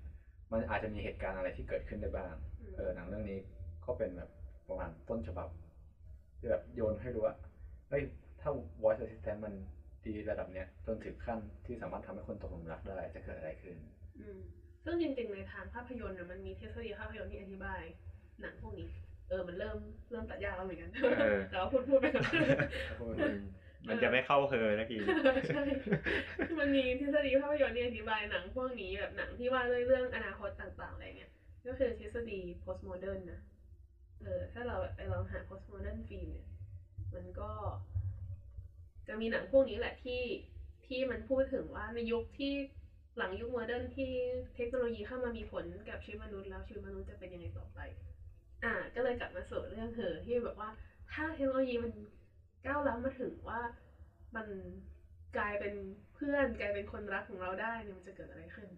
[0.52, 3.38] มันอาจจะมีเหตุการณ์อะไรที่เกิดขึ้นได้บ้างอืมเออหนังเรื่องนี้
[3.86, 4.30] ก็เป็นแบบ
[4.68, 5.48] ประมาณต้นฉบับ
[6.38, 7.36] ที่แบบโยนให้รู้ว่า
[7.90, 8.04] เฮ้ย
[8.46, 8.54] ถ้า
[8.84, 9.54] voice assistant มัน
[10.06, 13.78] ดีระดับเนี้ยจนถึงขั้นที่สามารถทำให้คนตกหลุมรักได้จะเกิดอะไรขึ้น
[14.20, 14.38] อืม
[14.84, 17.82] ซึ่งจริงๆในทางภาพยนตร์น่ะมันมีทฤษฎีภาพยนตร์ที่อธิบาย
[18.42, 18.88] หนังพวกนี้
[19.30, 19.78] เออมันเริ่ม
[20.12, 22.26] เริ่มตัดยากแล้วเหมือนกันเออแต่ว่าพูดพูดไปก่อน
[23.20, 23.40] อืม
[23.90, 24.98] มันจะไม่เข้าเฮอสักที
[25.48, 25.64] ใช่
[26.60, 31.32] มันมีทฤษฎีภาพยนตร์ที่อธิบายหนังพวกนี้แบบหนังที่ว่าด้วยเรื่องอนาคตต่างๆอะไรเงี้ย
[31.68, 33.40] ก็คือทฤษฎี postmodern นะ
[34.22, 36.48] เออถ้าเราแบบไปลองหา postmodern film เนี่ย
[37.16, 37.50] มันก็
[39.08, 40.22] จะมีหนังพวกนี้แหละที่
[40.88, 42.54] ที่มันพูดถึงว่าในยุคที่
[43.18, 44.12] หลังยุคโมเดิร์นที่
[44.56, 47.80] เทคโนโลยีเข้ามามีผลกับชีวิตมนุษย์แล้วชีวิตมนุษย์จะเป็นยังไงต่อไป
[48.64, 50.70] อ่า ก็เลยกลับมาสู่เรื่องเธอที่แบบว่า
[51.14, 51.92] ถ้าเทคโนโลยีมัน
[52.66, 53.60] ก้าวล้ำมาถึงว่า
[54.36, 54.48] มัน
[55.38, 55.74] กลายเป็น
[56.16, 58.70] เพื่อนกลายเป็นคนรักของเราได้เนี่ยมันจะเกิดอะไรขึ้น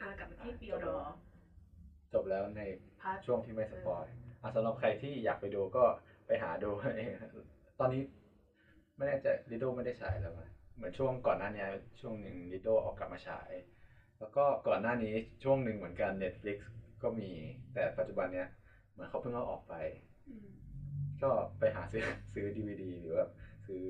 [0.00, 0.96] อ่ากลับมาที่เทีโอดอร์
[2.12, 2.60] จบแล้วใน
[3.00, 4.04] part ช่วงที่ไม่ spoil
[4.42, 5.84] อะสำหรับใครที่อยากไปดูก็
[6.26, 7.12] ไปหาดูเอง
[7.78, 8.02] ตอนนี้
[9.00, 11.64] ไม่แน่ใจลิโดไม่ได้ฉายแล้วมั้ยเหมือนช่วงก่อนหน้านี้
[12.00, 13.50] ช่วงหนึ่งลิโดออกกลับมาฉาย
[14.18, 16.56] แล้วก็ก่อนหน้านี้ช่วงหนึ่งเหมือนกัน Netflix
[17.02, 17.30] ก็มี
[17.74, 18.46] แต่ปัจจุบันเนี้ย
[18.90, 19.74] เหมือนเขาเพิ่งเอาออกไป
[20.28, 20.48] อืม
[21.22, 22.02] ก็ไปหาซื้อ
[22.34, 23.26] ซื้อดีวดีหรือว่า
[23.66, 23.82] ซื้อ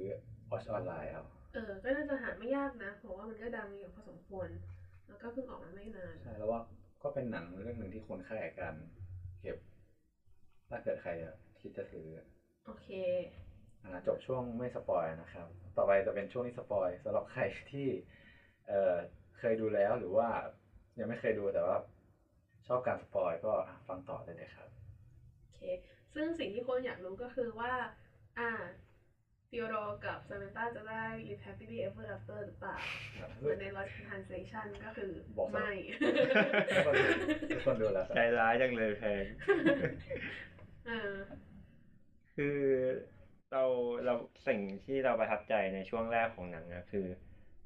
[0.50, 4.48] watch ออนไลน์เอาเออ ก็น่าจะหาไม่ยากนะ เพราะว่ามันก็ดังอยู่พอสมควร
[5.06, 6.60] แล้วก็เพิ่งออกมาไม่นาน ใช่ แล้วว่า
[7.02, 8.74] ก็เป็นหนังเรื่องหนึ่งที่คนค่าแก่การ
[9.40, 9.56] เก็บ
[10.68, 12.06] ถ้าเกิดใครอะคิดจะซื้อ
[12.64, 12.86] โอเค
[13.32, 13.39] อ่า
[14.06, 17.88] จบช่วงไม่ spoil นะครับ ต่อไปจะเป็นช่วงที่ spoil สำหรับใครที่
[18.68, 18.94] เอ่อ
[19.38, 20.28] เคยดูแล้วหรือว่า
[20.98, 21.76] ยังไม่เคยดูแต่ว่า
[22.66, 24.68] ชอบการ spoil ก็อะฟังต่อได้เลยครับ
[25.44, 25.60] โอเค
[26.14, 27.72] ซึ่งสิ่งที่คนอยากรู้ก็คือว่า
[28.38, 28.50] อ่า
[29.48, 29.74] เทีโอดอร์
[30.06, 32.76] กับซาแมนธาจะได้ live happily ever after หรือเปล่า
[33.38, 35.70] เหมือนใน Lost Translation ก็คือบอกมาไม่
[36.70, 37.08] ทุกคนดู
[37.52, 39.24] ทุกคนดูแล้วคใจรับร้ายจังเลยแพง
[40.86, 41.14] เออ
[42.34, 42.58] คือ
[43.52, 43.64] เรา
[44.04, 44.14] เรา
[44.46, 47.06] สิ่งที่เราประทับใจในช่วงแรกของหนังอะคือ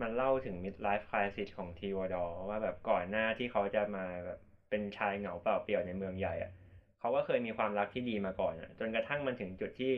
[0.00, 4.38] มันเล่าถึง midlife crisis ของทีวอดอร์ว่าแบบก่อนหน้าที่เขาจะมาแบบ
[4.70, 6.52] เป็นชายเหงาเปล่าเปลี่ยวในเมืองใหญ่อะ
[6.98, 9.94] เขาก็เคยมีความรักที่ดีมาก่อนอะจนกระทั่งมันถึงจุดที่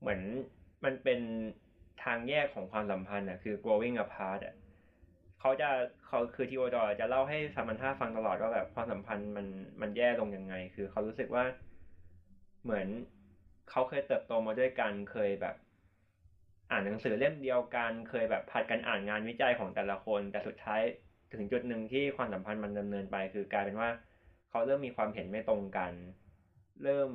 [0.00, 0.20] เหมือน
[0.84, 1.20] มันเป็น
[2.04, 4.54] ทางแยกของความสัมพันธ์อะคือ growing apart อะ
[5.40, 5.68] เขาจะ
[6.06, 9.46] เขาคือทีวดอร์จะเล่าให้ซามันธาฟังตลอดว่าแบบความสัมพันธ์มัน
[9.80, 11.44] มันแย่ลงยังไง คือเขารู้สึกว่า
[12.62, 12.86] เหมือน
[13.70, 15.54] เขาเคยเติบโตมาด้วยกันเคยแบบ
[16.70, 20.80] อ่านหนังสือเล่มเดียวกันเคยแบบผัดกันอ่านงานวิจัยของแต่ละคน แต่สุดท้าย
[21.32, 23.88] ถึงจุดหนึ่งที่ความสัมพันธ์มันดำเนินไป คือกลายเป็นว่า
[24.50, 25.92] เขาเริ่มมีความเห็นไม่ตรงกัน
[26.82, 27.10] เริ่ม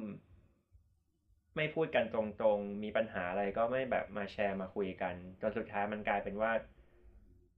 [1.55, 2.21] ไม่พูดกันตร
[2.55, 6.51] งๆ มีปัญหาอะไรก็ไม่แบบมาแชร์มาคุยกันจนสุดท้ายมันกลายเป็นว่า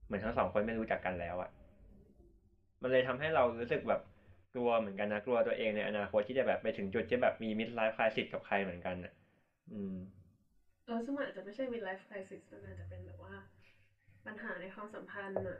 [0.04, 1.50] เหมือนทั้งสองคนไม่รู้จักกันแล้วอะ
[2.82, 4.00] มันเลยทำให้เรารู้สึกแบบ
[4.54, 9.12] กลัวเหมือนกันนะกลัวตัวเองในอนาคตที่จะแบบไปถึงจุดที่แบบมีมิดไลฟ์คลาสสิกกับใครเหมือนกันอะ
[9.72, 9.94] อืม
[10.84, 13.34] เออซึ่งมันอาจจะไม่ใช่ midlife crisis มันอาจจะเป็นแบบว่า
[14.26, 15.58] ปัญหาในความสัมพันธ์อะ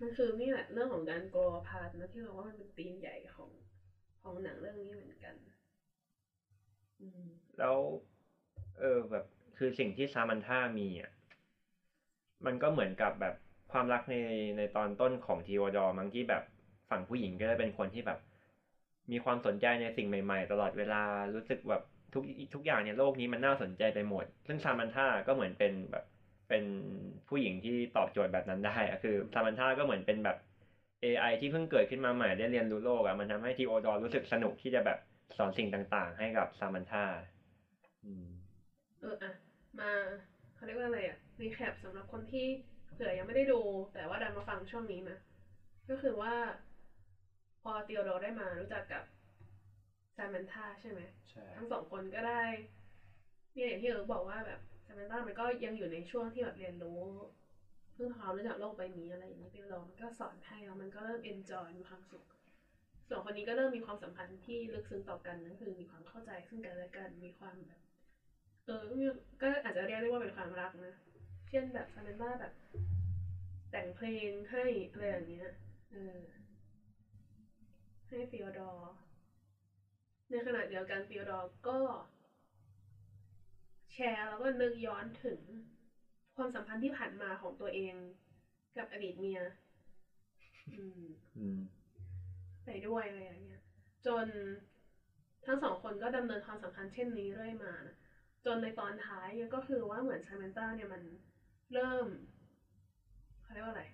[0.00, 3.50] มันคือนี่แหละเรื่องของการ grow apart นะที่เราว่ามันเป็นธีมใหญ่ของ
[4.22, 5.34] ของหนังเรื่องนี้เหมือนกัน
[7.00, 7.76] อืม แล้ว
[8.78, 9.24] เออแบบ
[9.56, 11.10] คือสิ่งที่ซามันธามีอะ
[12.46, 13.34] มันก็เหมือนกับแบบ
[13.72, 14.16] ความรักใน
[14.56, 16.42] ในตอนต้นของทีโอดอร์มั้งที่แบบ
[16.90, 18.18] ฝั่งผู้หญิงก็จะเป็นคนที่แบบ
[19.10, 21.02] มีความสนใจในสิ่งใหม่ ๆ ตลอดเวลา
[21.34, 21.82] รู้สึกแบบ
[22.14, 22.22] ทุก
[22.54, 26.04] ทุกอย่างในโลกนี้มันน่าสนใจไปหมด ซึ่งซามันธาก็เหมือนเป็นแบบ
[26.48, 26.64] เป็น
[27.28, 30.36] ผู้หญิงที่ตอบโจทย์แบบนั้นได้อะคือซามันธาก็เหมือนเป็นแบบ
[31.00, 34.98] AI ที่เพิ่งเกิดขึ้นมาใหม่ได้เรียนรู้โลกอะมันทำให้ทีโอดอร์รู้สึกสนุกที่จะแบบ
[35.38, 37.04] สอนสิ่งต่างๆ ให้กับซามันธา
[39.00, 39.32] เอออะ
[39.78, 39.90] มา
[40.54, 42.46] เขาเรียกว่าอะไรอะ recap สำหรับคนที่
[42.92, 43.60] เผื่อยังไม่ได้ดู
[43.92, 45.16] แต่ว่าดันมาฟังช่วงนี้นะ
[45.90, 46.34] ก็คือว่า
[47.60, 49.02] พอธีโอดอร์ได้มารู้จักกับ
[50.16, 52.42] ซาแมนธาใช่ไหมใช่ทั้งสองคนก็ได้
[53.54, 57.00] เนี่ยอย่างที่เอิร์กบอกว่าแบบซาแมนธามันก็ยังอยู่ในช่วงที่แบบเรียนรู้
[57.94, 62.24] เพิ่งความรู้จักโลกใบนี้อะไรอย่างนี้ธีโอดอร์มันก็สอนให้แล้วมันก็เริ่ม enjoy มีความสุข
[63.08, 67.80] ส่วนคนนี้ก็เริ่มมีความสัมพันธ์ที่ลึกซึ้งต่อกันนั่นคือมีความเข้าใจซึ่งกันและกันมีความแบบ
[68.64, 69.06] เออ
[69.42, 70.92] ก็อาจจะเรียกได้ว่าเป็นความรักนะ
[71.48, 72.52] เช่นแบบซาแมนธาแบบ
[73.70, 75.48] แต่งเพลงให้อะไรอย่างเงี้ย
[75.92, 76.18] เออ
[78.10, 78.92] ให้ธีโอดอร์
[80.30, 81.78] ในขณะเดียวกันธีโอดอร์ก็
[83.92, 85.38] แชร์แล้วก็นึกย้อนถึง
[86.36, 87.92] ความสัมพันธ์ที่ผ่านมาของตัวเอง
[88.76, 89.40] กับอดีตเมีย
[90.74, 91.02] อืม
[91.36, 91.56] อืม
[92.64, 93.60] ไปด้วยอะไรอย่างเงี้ย
[94.06, 94.26] จน
[95.46, 97.94] ทั้งสองคนก็ดำเนินความสัมพันธ์เช่นนี้เรื่อยมานะ
[98.44, 101.02] จนในตอนท้ายเนี่ยก็คือว่าเหมือนซามันต้าเนี่ยมัน
[101.74, 102.06] เริ่ม
[103.42, 103.84] เขาเรียกว่าอะไร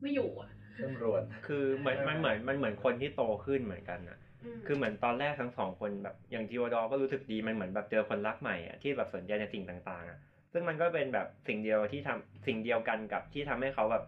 [0.00, 0.50] ไม่อยู่อะ
[0.80, 10.18] เริ่มรวนคือเหมือนมันเหมือนมันเหมือนคนที่โตขึ้นเหมือนกันอะมคือเหมือนตอนแรกทั้งสองคนแบบอย่างทีโอดอก็รู้สึกดีมันเหมือนแบบเจอคนรักใหม่อะที่แบบสนใจในสิ่งต่างๆอะ
[10.52, 14.04] ซึ่งมันก็เป็นแบบสิ่งเดียวที่ทำสิ่งเดียวกันกับที่ทำให้เขาแบบ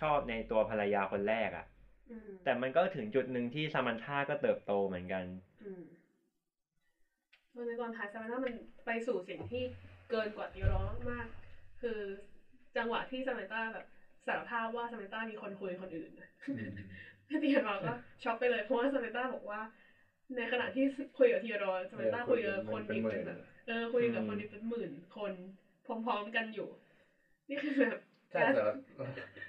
[0.00, 1.64] ชอบในตัวภรรยาคนแรกอะ
[2.10, 5.24] อืมแต่มันก็ถึงจุดหนึ่งที่ซามันธาก็เติบโตเหมือนกัน
[5.62, 5.82] อืม
[7.54, 8.54] จนในตอนท้ายซามันต้ามัน
[8.86, 9.62] ไปสู่สิ่งที่
[10.10, 10.70] เกินกว่าติโร
[11.10, 11.98] มากๆคือ
[12.76, 13.84] จังหวะที่ซามันต้าแบบ
[14.26, 16.26] สารภาพว่าซามันต้ามีคนคุยคนอื่นนะ
[17.28, 17.90] พี่เตียนเราก็
[18.22, 19.60] ช็อกไปเลยเพราะว่าซาเมนต้าบอกว่า
[20.36, 20.82] ในขณะที่
[21.18, 25.32] คุยกับทีโรซาเมนต้าคุยกับคนเป็นอีกหมื่เป็นนแบบเออคุยกับคนอีกเป็นหมื่นคน
[25.84, 26.68] พร้อมๆกันอยู่
[27.48, 27.96] นี่คือแบบ
[28.32, 28.70] ใช่แต่เรา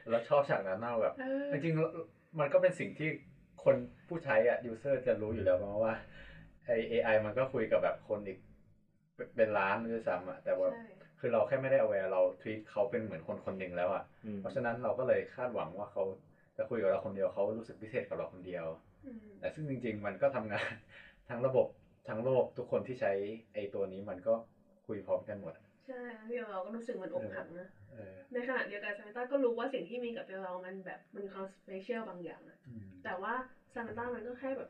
[0.09, 3.09] เราชอบฉากนั้นมากแบบเออจริงๆมันก็เป็นสิ่งที่
[3.63, 3.75] คน
[4.07, 5.93] ผู้ใช้อะยูเซอร์จะรู้อยู่แล้วเพราะว่า
[6.65, 8.37] ไอ AI มันก็คุยกับแบบคนอีก
[9.15, 10.75] เป็นเป็นล้านด้วยซ้ำอะแต่ว่าใช่
[11.21, 16.03] คือเราแค่ไม่ได้ aware เรา treat เขาเป็นเหมือนคนคนหนึ่งแล้วอะอืมเพราะฉะนั้นเราก็เลยคาดหวังว่าเขา
[16.57, 18.65] จะคุยกับเราคนเดียวเขารู้สึกพิเศษกับเราคนเดียว
[19.05, 20.71] อืมแต่ซึ่งจริง ๆ มันก็ทำงาน
[21.29, 21.65] ทั้งระบบ
[22.07, 23.11] ทั้งโลกทุกคนที่ใช้
[23.53, 24.33] ไอตัวนี้มันก็
[24.87, 33.33] คุยพร้อมกันหมดอะใช่ธีโอดอร์ก็รู้สึกเหมือนอกหักนะเออในขณะเดียวกันซาแมนธาก็รู้ว่าสิ่งที่มีกับธีโอดอร์มันแบบมันมีความ special บางอย่างอะอืมแต่ว่า
[33.73, 34.69] ซาแมนธามันก็แค่แบบ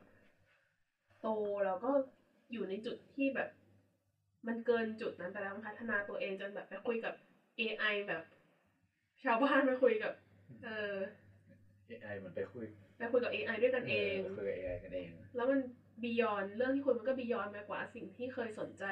[1.20, 1.28] โต
[1.64, 1.90] แล้วก็
[2.52, 3.48] อยู่ในจุดที่แบบ
[4.46, 7.12] มันเกินจุดนั้นไปแล้วมันพัฒนาตัวเองจนแบบไปคุยกับ
[7.58, 8.22] AI แบบ
[9.24, 10.12] ชาวบ้านไปคุยกับ
[10.64, 10.92] เออ
[11.88, 15.60] AI มันไปคุยไปไปคุยกับ AI ด้วยกันเองคุยกับ AI กันเอง แล้วมัน
[16.02, 18.84] beyond เรื่องที่คุยมันก็ beyond ไปกว่าสิ่งที่เคยสนใจ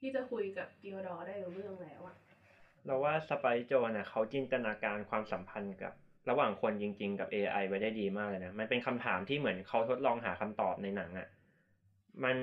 [0.00, 2.16] ที่จะคุยกับธีโอดอร์ได้รู้เรื่องแล้วอะ
[2.86, 5.92] เราว่าสไปโจน่ะเขาจินตนาการความสัมพันธ์กับ
[6.28, 11.26] ระหว่างคนจริง ๆ กับ AI ไว้ได้ดีมากเลยนะ มันเป็นคำถามที่เหมือนเขาทดลองหาคำตอบในหนังอะ่ะ
[12.24, 12.36] มัน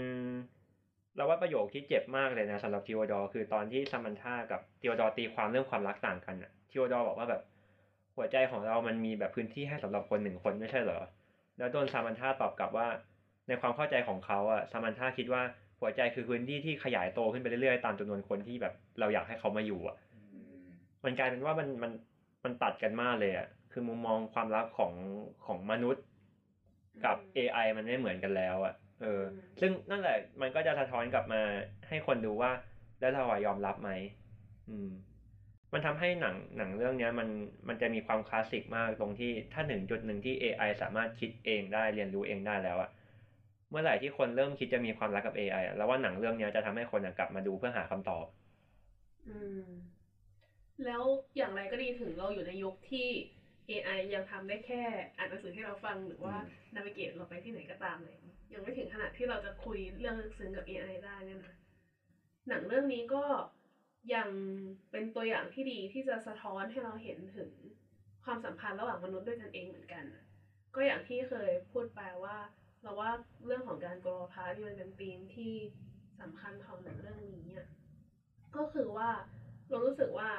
[1.16, 7.42] เราว่าประโยคที่เจ็บมากเลยนะสำหรับธีโอดอร์คือตอนที่ซาแมนธากับธีโอดอร์ตีความเรื่องความรักต่างกันอะ่ะธีโอดอร์บอกว่าแบบ
[8.16, 11.00] หัวใจของเรามันมีแบบพื้นที่ให้สำหรับคนหนึ่งคนไม่ใช่เหรอ
[11.58, 12.88] แล้วโดนซามันธาตอบกลับว่า
[13.48, 15.42] ในความเข้าใจของเขาอะซามันธาคิดว่า
[15.80, 20.20] หัวใจคือพื้นที่ที่ขยายโตขึ้นไปเรื่อยๆ ตามจำนวนคนที่แบบเราอยากให้เขามาอยู่อะอื
[20.60, 20.64] ม
[21.04, 21.92] มันกลายเป็นว่ามันมัน
[22.44, 24.94] มันตัดกันมากเลยอะคือมุมมองความรักของ
[25.46, 26.04] ของมนุษย์
[27.06, 28.74] กับ AI มันไม่เหมือนกันแล้วอะ
[29.04, 29.22] เออ
[29.60, 31.42] ซึ่งนั่นแหละ มันก็จะสะท้อนกลับมา
[31.90, 32.52] ให้คนดูว่า
[33.00, 33.90] แล้วเราอะยอมรับไหม
[34.70, 34.90] อืม
[35.74, 37.28] มันทำให้หนังหนังเรื่องเนี้ย มัน
[37.68, 42.90] มันจะมีความคลาสสิกมากตรงที่ถ้าหนึ่งจุดหนึ่งที่ AI สามารถคิดเองได้เรียนรู้เองได้แล้วอะ
[43.70, 48.26] เมื่อไหร่ที่คนเริ่มคิดจะมีความรักกับ AI อะแล้วว่าหนังเรื่องเนี้ยจะทำให้คนอะกลับมาดูเพื่อหาคำตอบ
[49.28, 49.64] อืม
[50.86, 51.04] แล้ว
[51.38, 53.08] อย่างไรก็ดีถึงเราอยู่ในยุคที่
[53.68, 54.84] AI ยังทำได้แค่
[55.18, 56.36] อ่านหนังสือให้เราฟังหรือว่า
[56.76, 58.23] นาวิเกตเราไปที่ไหนก็ตามเลย
[58.54, 61.54] ยังไม่ถึงขนาดที่เราจะคุยเรื่องลึกซึ้งกับ AI ได้เนี่ยนะ
[62.48, 63.24] หนังเรื่องนี้ก็
[64.14, 64.28] ยัง
[64.92, 67.50] เป็นตัวอย่างที่ดีที่จะสะท้อนให้เราเห็นถึง
[68.24, 70.04] ความสัมพันธ์ระหว่างมนุษย์ด้วยกันเองเหมือนกัน
[70.76, 72.36] ก็อย่างที่เคยพูดไปว่า
[72.82, 73.10] เราว่า
[73.46, 75.54] เรื่องของการโกลพาที่มันเป็นธีมที่
[76.20, 77.66] สำคัญของหนังเรื่องนี้อะ
[78.56, 79.10] ก็คือว่า
[79.70, 80.30] เรารู้สึกว่า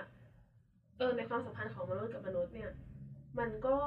[0.98, 2.70] เออในความสัมพันธ์ของมนุษย์กับมนุษย์เนี่ย
[3.38, 3.78] มันก็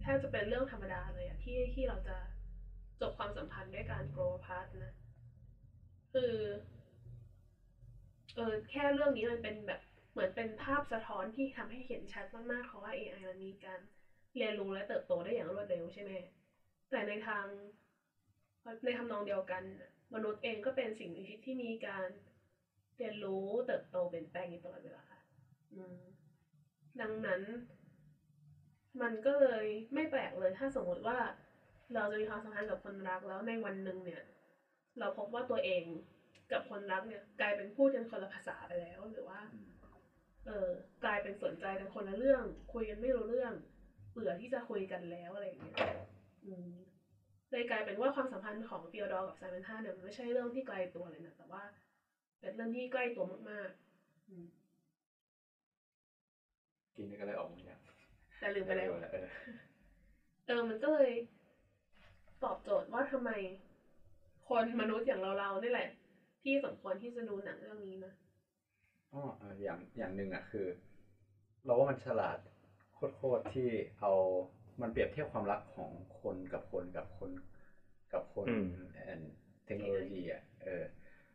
[0.00, 2.16] แทบจะเป็นเรื่องธรรมดาเลยอะที่ที่เราจะ
[3.02, 4.92] จบความสัมพันธ์ด้วยการโกลพาร์ตนะ
[6.12, 6.34] คือ
[8.36, 9.80] เออแค่เรื่องนี้มันเป็นแบบ
[10.12, 13.78] เหมือนเป็นภาพสะท้อนที่ทำให้เห็นชัดมากๆ เพราะว่า AI มันมีการ
[14.36, 16.10] เรียนรู้และเติบโตได้อย่างรวดเร็วใช่ไหม
[16.90, 17.44] แต่ในทาง
[18.84, 19.62] ในทำนองเดียวกัน
[20.14, 22.06] มนุษย์เองก็เป็นสิ่งมีชีวิตที่มีการ
[22.96, 25.04] เรียนรู้เติบโตเปลี่ยนแปลงอยู่ตลอดเวลา
[25.74, 25.98] อืม
[27.00, 27.40] ดังนั้น
[29.00, 31.18] มันก็เลยไม่แปลกเลยถ้าสมมติว่า
[31.94, 34.22] เราจะมีความสัมพันธ์กับคนรักแล้วในวันหนึ่งเนี่ย
[34.98, 35.82] เราพบว่าตัวเอง
[36.52, 39.38] กับคนรักเนี่ย กลายเป็นพูดกันคนละภาษาไปแล้วหรือว่า
[40.46, 40.68] เออ
[41.04, 43.52] กลายเป็นสนใจกันคนละเรื่อง คุยกันไม่รู้เรื่อง
[44.12, 45.78] เบื่อที่จะคุยกันแล้วอะไรอย่างเงี้ย
[46.44, 46.70] อืม
[47.50, 51.62] เลยกลายเป็นว่าความสัมพันธ์ของเตียดอร์กับไซมอนท่าเนี่ยมันไม่ใช่เรื่องที่ไกลตัวเลยนะแต่ว่า
[52.40, 54.46] เป็นเรื่องที่ใกล้ตัวมากๆอืม
[56.94, 57.80] กินนี่ก็เลยออกมาอย่าง
[58.38, 59.26] แต่ลืมไปแล้วเออ
[60.46, 61.10] เออมันก็เลย
[62.44, 63.30] ตอบโจทย์ว่าทำไม
[64.48, 65.88] คนมนุษย์อย่างเราๆนี่แหละ
[66.42, 68.12] ที่สมควรที่จะดูหนังเรื่องนี้นะ
[69.12, 70.66] อ๋อเอออย่างอย่างหนึ่งอะคือ
[71.64, 72.36] เราว่ามันฉลาด
[73.14, 73.68] โคตรๆที่
[74.00, 74.12] เอา
[74.80, 75.90] มันเปรียบเทียบความรักของ
[76.20, 77.30] คนกับคนกับคน
[78.12, 79.20] กับคนอืมแอน
[79.66, 80.82] เทคโนโลยีอะเออ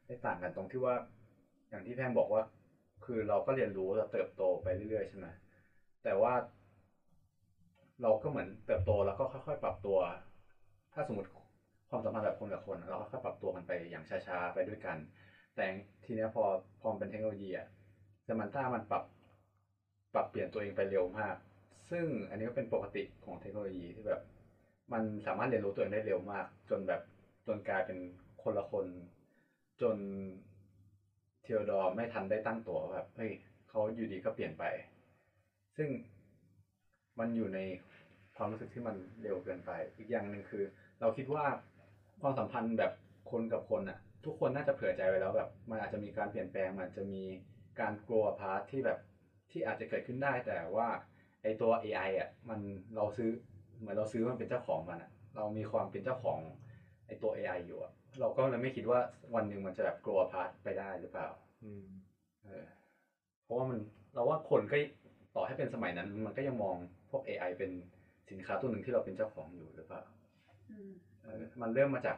[0.05, 0.93] ได้ต่างกันตรงที่ว่า
[1.70, 2.41] อย่างที่แพมบอกว่า
[3.05, 5.26] คือเราก็เรียนรู้เราเติบโตไปเรื่อยๆใช่ไหม
[6.03, 6.34] แต่ว่า
[8.01, 9.97] เราก็เหมือนเติบโตแล้วก็ค่อยๆปรับตัว
[10.98, 11.30] ถ้าสมมติ
[11.89, 14.98] ความสัมพันธ์แบบคนกับคน เราค่อยปรับตัวกันไปอย่างช้าๆไปด้วยกัน
[15.56, 15.66] แต่
[16.06, 16.43] ทีนี้พอ
[16.82, 17.68] พอมันเป็นเทคโนโลยีอะ
[18.26, 19.04] ซมันต้ามันปรับ
[20.14, 21.36] ปรับเปลี่ยนตัวเองไปเร็วมาก
[21.89, 24.22] ซึ่งอันนี้ก็เป็นปกติของเทคโนโลยีที่แบบ
[24.93, 27.02] มันสามารถเรียนรู้ตัวเองได้เร็วมาก จนแบบ
[27.48, 27.98] จนกลายเป็น
[28.43, 28.86] คนละคน
[29.82, 29.95] จน
[31.41, 33.32] เทโอดอร์ไม่ทันได้ตั้งตัวแบบเฮ้ย
[33.70, 34.64] เขาอยู่ดีก็เปลี่ยนไป
[35.78, 35.89] ซึ่ง
[37.20, 37.60] มันอยู่ใน
[38.36, 40.64] ความรู้สึกที่มันเร็วเกินไป อีกอย่างหนึ่งคือ
[41.02, 41.45] เราคิดว่า
[42.22, 42.91] ความสัมพันธ์แบบ
[43.32, 47.22] คนกับคนอะทุกคนน่าจะเผื่อใจไว้แล้วแบบมันอาจจะมีการเปลี่ยนแปลงมันจะมี
[47.80, 48.98] การกลัวพาร์ทที่แบบ
[49.52, 50.88] ที่อาจจะเกิดขึ้นได้แต่ว่า
[51.43, 52.60] ไอตัว AI อะมัน
[52.95, 53.30] เราซื้อ
[53.80, 56.39] เหมือนเราซื้อมันเป็นเจ้าของมันอะเรามีความเป็นเจ้าของ
[57.08, 59.00] ไอตัว AI อยู่อะเราก็เลยไม่คิดว่า
[59.36, 61.28] วันหนึ่งมันจะแบบ grow apart ไปได้หรือเปล่า
[61.64, 61.86] อืม
[62.43, 62.66] เออ
[63.43, 63.78] เพราะว่ามัน
[64.14, 64.78] เราว่าคนก็
[65.36, 66.76] ต่อให้เป็นสมัยนั้น มันก็ยังมอง
[67.10, 67.72] พวก AI เป็น
[68.30, 70.16] สินค้าตัวหนึ่งที่เราเป็นเจ้าของอยู่หรือเปล่าอื
[70.88, 70.89] ม
[71.24, 72.18] เออมันเริ่มมาจาก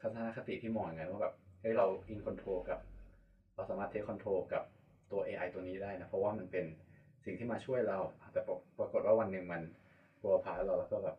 [0.00, 2.78] ทัศนคติที่มองอย่างนั้นว่าแบบเฮ้ยเรา in control กับ
[3.54, 4.62] เราสามารถ take control กับ
[5.10, 6.64] ตัว AI ตัวนี้ได้นะ เพราะว่ามันเป็น
[7.24, 7.98] สิ่งที่มาช่วยเรา
[8.32, 9.60] แต่ปรปรากฏว่าวันหนึ่งมัน
[10.20, 11.16] กลัวพาเราแล้วก็แบบ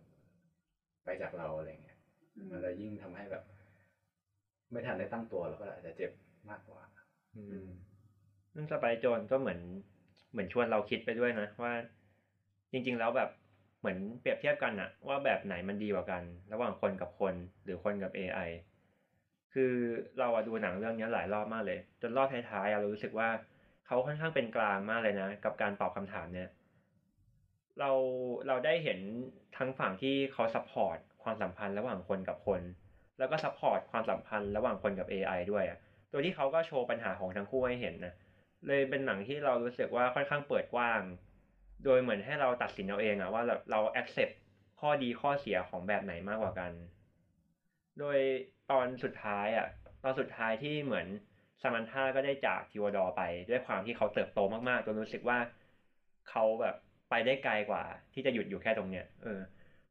[1.04, 1.98] ไปจากเราอะไรเงี้ย
[2.36, 3.44] อืมมันเลยยิ่งทำให้แบบ
[4.72, 6.12] ไม่ทันได้ตั้งตัวแล้วก็อาจจะเจ็บ
[6.50, 6.82] มากกว่า
[7.36, 7.66] อืม
[8.54, 9.60] ซึ่งสไปโจนก็เหมือน
[10.32, 11.74] เหมือนชวนเราคิดไปด้วยนะว่า
[12.72, 13.47] จริง ๆ แล้วแบบเห
[13.88, 17.34] มือนเปรียบเทียบกันอะว่าแบบไหนมันดีกว่ากัน ระหว่างคนกับคน
[17.64, 18.50] หรือคนกับ AI
[19.54, 19.74] คือ
[20.20, 23.30] เราอะดูหนังเรื่องนี้หลายรอบมากเลย จนรอบท้ายๆเรารู้สึกว่า
[23.88, 26.50] เขาค่อนข้างเป็นกลางมากเลยนะ กับการตอบคำถามเนี่ย
[27.80, 27.92] เรา
[28.48, 29.00] เราได้เห็น
[29.58, 32.62] ทั้งฝั่งที่เขา support ความสัมพันธ์ระหว่างคนกับคน
[33.18, 35.80] แล้วก็ support ความสัมพันธ์ระหว่างคนกับ AI ด้วยอะ
[36.12, 38.14] โดยที่เขาก็โชว์ปัญหาของทั้งคู่ให้เห็นนะ
[38.68, 41.02] เลยเป็นหนังที่เรารู้สึกว่าค่อนข้างเปิดกว้าง
[41.84, 44.34] โดยเหมือนให้เราตัดสินเอาเองอะว่าเราเรา accept
[44.80, 46.72] ข้อดีข้อเสียของแบบไหนมากกว่ากัน
[48.00, 48.18] โดย
[48.72, 49.68] ตอนสุดท้ายอะ
[50.04, 51.08] ตอนสุดท้ายที่เหมือน
[51.62, 55.38] ซามันธาก็ได้จากทิวดอร์ไป ด้วยความที่เขาเติบโตมากๆจนรู้สึกว่า
[56.30, 56.76] เขาแบบ
[57.10, 59.42] ไปได้ไกลกว่า ที่จะหยุดอยู่แค่ตรงเนี้ยเออ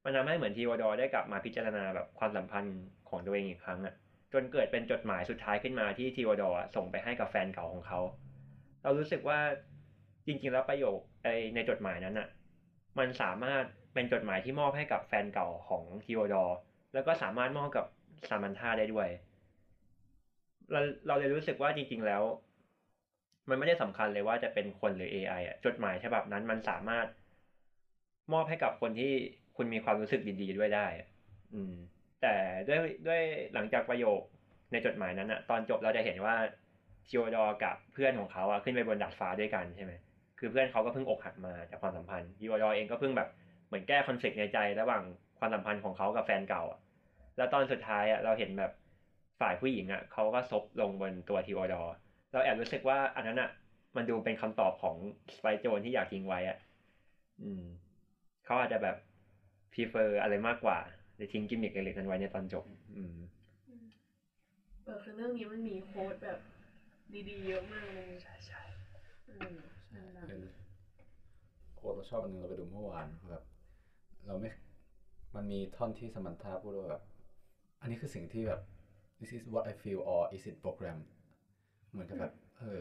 [0.04, 2.78] มันทำให้เหมือนทีวดอร์ได้กลับมาพิจารณาแบบความสัมพันธ์
[3.08, 3.94] ของตัวเองอีกครั้งอะ
[4.32, 8.00] จนเกิดเป็นจดหมายสุดท้ายขึ้นมาที่ทีวดอร์ส่งไปให้กับแฟนเก่าของเขา
[8.82, 9.38] เรารู้สึกว่า
[10.26, 10.98] จริงๆแล้วประโยค
[11.54, 12.28] ในจดหมายนั้นอะ
[12.98, 13.64] มันสามารถ
[13.94, 16.56] เป็นจดหมายที่มอบให้กับแฟนเก่าของทีวดอร์
[16.94, 17.84] แล้วก็สามารถมอบกับ
[18.28, 19.08] ซามันธาได้ด้วย
[20.72, 22.22] เราเราเลยรู้สึกว่าจริง ๆแล้ว
[23.48, 27.06] มันไม่ได้สำคัญเลยว่าจะเป็นคนหรือ AI อะจดหมายฉบับนั้นมันสามารถ
[28.32, 29.12] มอบให้กับคนที่
[29.56, 30.86] คุณมีความรู้สึกดีๆด้วยได้
[31.54, 31.72] อืม
[32.22, 32.34] แต่
[32.68, 33.20] ด้วยด้วย
[33.54, 34.20] หลังจากประโยค
[34.72, 36.34] ในจดหมายนั้นอะตอนจบเราจะเห็นว่า
[37.08, 39.92] ธีโอดอร์กับเพื่อนของเขาอะขึ้นไปบนดาดฟ้าด้วยกันใช่ไหม
[40.38, 43.28] คือเพื่อนเขาก็เพิ่งอกหักมาจากความสัมพันธ์ธีโอดอร์เองก็เพิ่งแบบ
[43.66, 45.02] เหมือนแก้คอนฟ lict ในใจระหว่าง
[45.38, 46.78] ความสัมพันธ์ของเขากับแฟนเก่าอะ
[47.36, 48.72] แล้วตอนสุดท้ายอะเราเห็นแบบ
[49.40, 51.94] ฝ่ายผู้หญิงอะเขาก็ซบลงบนตัวธีโอดอร์
[52.32, 53.50] เราแอบรู้สึกว่าอันนั้นอะ
[53.96, 54.96] มันดูเป็นคำตอบของ
[55.36, 56.56] สไปโจนที่อยากทิ้งไว้อะ
[57.42, 57.62] อืม
[58.44, 58.96] เขาอาจจะแบบ
[59.72, 60.78] prefer อะไรมากกว่า
[61.16, 62.64] เลยทิ้งกิมมิคเล็กๆนั้นไว้ในตอนจบ
[62.96, 63.16] อืม
[64.84, 66.38] เออคือเรื่องนี้มันมีโค้ดแบบ
[67.28, 68.60] ดีๆเยอะมากเลยใช่ใช่
[69.28, 69.85] อืมมันแบบ
[70.26, 70.40] เป็น
[71.74, 73.42] โค้ดเราชอบอันนึงเราไปดูเมื่อวานแบบ
[74.26, 74.48] เราไม่
[75.34, 77.02] มันมีท่อนที่สมันธาพูดว่าแบบ
[77.80, 78.60] อันนี้คือสิ่งที่แบบ
[79.18, 80.98] this is what I feel or is it program
[81.90, 82.80] เหมือนกับแบบเออ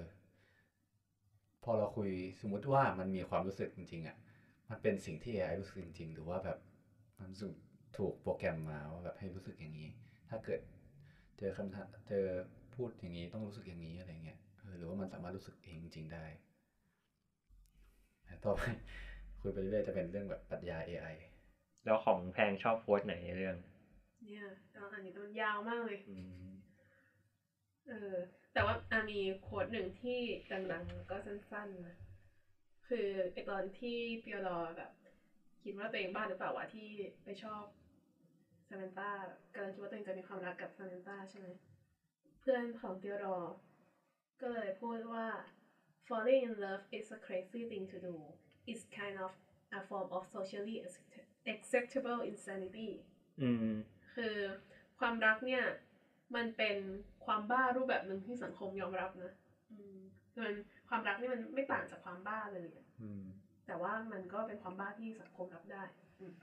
[1.64, 2.10] พอเราคุย
[2.42, 4.16] สมมุติว่ามันมีความรู้สึกจริงๆอะ
[4.70, 6.58] มันเป็นสิ่งที่ AI รู้สึกจริงๆ หรือว่าแบบ
[7.20, 7.54] มันสึก
[7.98, 9.88] ถูกโปรแกรมมาว่าแบบให้รู้สึกอย่างนี้
[10.30, 10.60] ถ้าเกิด
[11.38, 12.26] เจอคำถามเจอ
[12.76, 16.26] พูดอย่างนี้ต้องรู้สึกอย่างนี้อะไรเงี้ยเออหรือว่ามันสามารถรู้สึกเองจริงได้
[18.46, 18.62] ต่อไป
[19.40, 21.06] คุยไปเรื่อยๆจะเป็นเรื่องแบบปรัชญา AI
[21.86, 23.56] แล้วของแพงชอบโพสต์ไหนในเรื่อง
[24.24, 24.46] เนี่ย
[24.76, 26.14] ตอนอันนี้มันยาวมากเลยอื
[26.52, 26.56] ม
[27.88, 28.14] เออ
[28.54, 30.20] แต่ว่าอะมีโค้ดหนึ่งที่
[30.72, 31.96] ดังๆแล้วก็สั้นๆนะ
[32.88, 34.92] คือไอตอนที่เปียรอแบบ
[35.64, 36.90] คิดว่าตัวเองบ้าหรือเปล่าวะที่
[37.24, 37.64] ไปชอบ
[38.68, 39.10] ซามนต้า
[39.54, 41.48] กำลังคิดว่าตัวเองจะมีความรักกับซามนต้าใช่ไหม
[42.40, 43.38] เพื่อนของเปียรอ
[44.42, 45.26] ก็เลยพูดว่า
[46.08, 48.16] falling in love is a crazy thing to do
[48.70, 49.32] it's kind of
[49.78, 52.92] a form of socially accept- acceptable insanity
[53.42, 53.76] อืม
[54.16, 54.36] คือ
[55.00, 55.64] ความรักเนี่ย
[56.36, 56.78] มันเป็น
[57.26, 59.32] ความบ้ารูปแบบหนึ่งที่สังคมยอมรับนะ
[59.72, 59.98] อืม
[60.40, 60.54] มัน
[60.90, 63.24] ความรักนี่มันไม่ต่างจากความบ้าเลยอะอืม
[63.68, 65.84] แต่ว่ามันก็เป็นความบ้าที่สังคมรับได้
[66.20, 66.36] อืม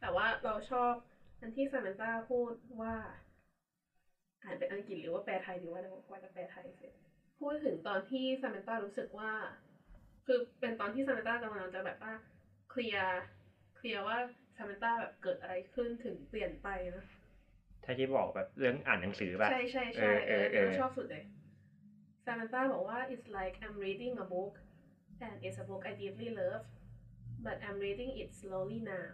[0.00, 0.92] แต่ว่าเราชอบ
[1.40, 2.94] อันที่ซามนต้าพูดว่า
[4.42, 6.92] อ่านเป็นอังกฤษหรือว่าแปลไทยดีว่าเดี๋ยวกว่าจะแปลไทยเสร็จ
[7.40, 9.32] พูดถึงตอนที่ซามนต้ารู้สึกว่า
[10.26, 12.14] คือเป็นตอนที่ซามนต้ากำลังจะแบบว่า
[12.70, 13.20] เคลียร์
[13.76, 14.16] เคลียร์ว่า
[14.56, 17.06] ซามนต้าแบบเกิดอะไรขึ้นถึงเปลี่ยนไปนะ
[17.84, 21.24] ถ้าที่บอกแบบเรื่องอ่านหนังสือป่ะใช่ใช่ใช่เอเอออเออเออเออชอบสุดเลย
[22.24, 24.54] ซามนต้าบอกว่า it's like I'm reading a book
[25.26, 26.64] and it's a book I deeply love
[27.46, 29.10] but I'm reading it slowly now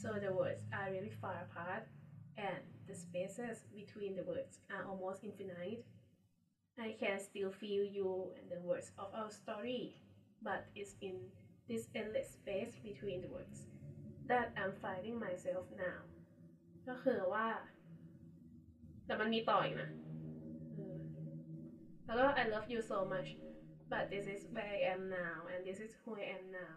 [0.00, 1.84] so the words are really far apart
[2.48, 5.82] and the spaces between the words are almost infinite
[6.85, 9.83] I can still feel you and the words of our story
[10.41, 11.15] but it's in
[11.69, 13.59] this endless space between the words
[14.27, 15.99] that I'm finding myself now
[16.87, 17.47] ก็คือว่า
[19.05, 19.89] แต่มันมีต่ออีกนะ
[20.75, 20.97] เออ
[22.05, 23.27] แล้วก็ I love you so much
[23.91, 26.73] but this is where I am now and this is who I am now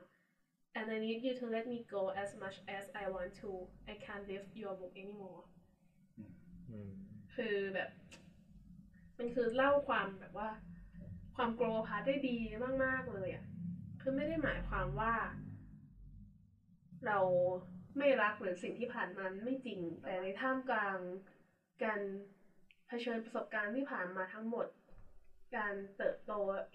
[0.77, 3.51] and I need you to let me go as much as I want to
[3.93, 5.43] I can't live your book anymore
[6.69, 6.91] อืม
[7.35, 7.89] คือแบบ
[9.18, 10.50] มันคือเล่าความแบบว่า
[11.36, 12.38] ความโกรพาร์ทได้ดี
[12.84, 13.44] มาก ๆ เลยอะ่ะ
[14.02, 15.14] คือไม่ได้หมายความว่า
[17.06, 17.18] เรา
[17.98, 20.98] ไม่รักหรือสิ่งที่ผ่านมาไม่จริง แต่ในท่ามกลาง
[21.84, 22.00] การ
[22.88, 24.66] เผชิญประสบการณ์ที่ผ่านมาทั้งหมด
[25.56, 26.32] การเติบโต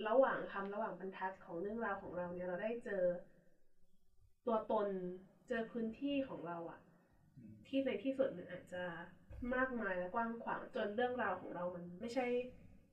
[0.08, 3.02] ระหว่างคำระหว่างบรรทัดของเรื่องราวของเราเนี่ยเราได้เจอ
[4.46, 4.86] ตัวตน
[5.48, 6.78] เจอพื้นที่ของเราอะ
[7.66, 8.82] ที่ในที่สุดมันอาจจะ
[9.54, 12.26] มากมายและกว้างขวางจนเรื่องราวของเรามันไม่ใช่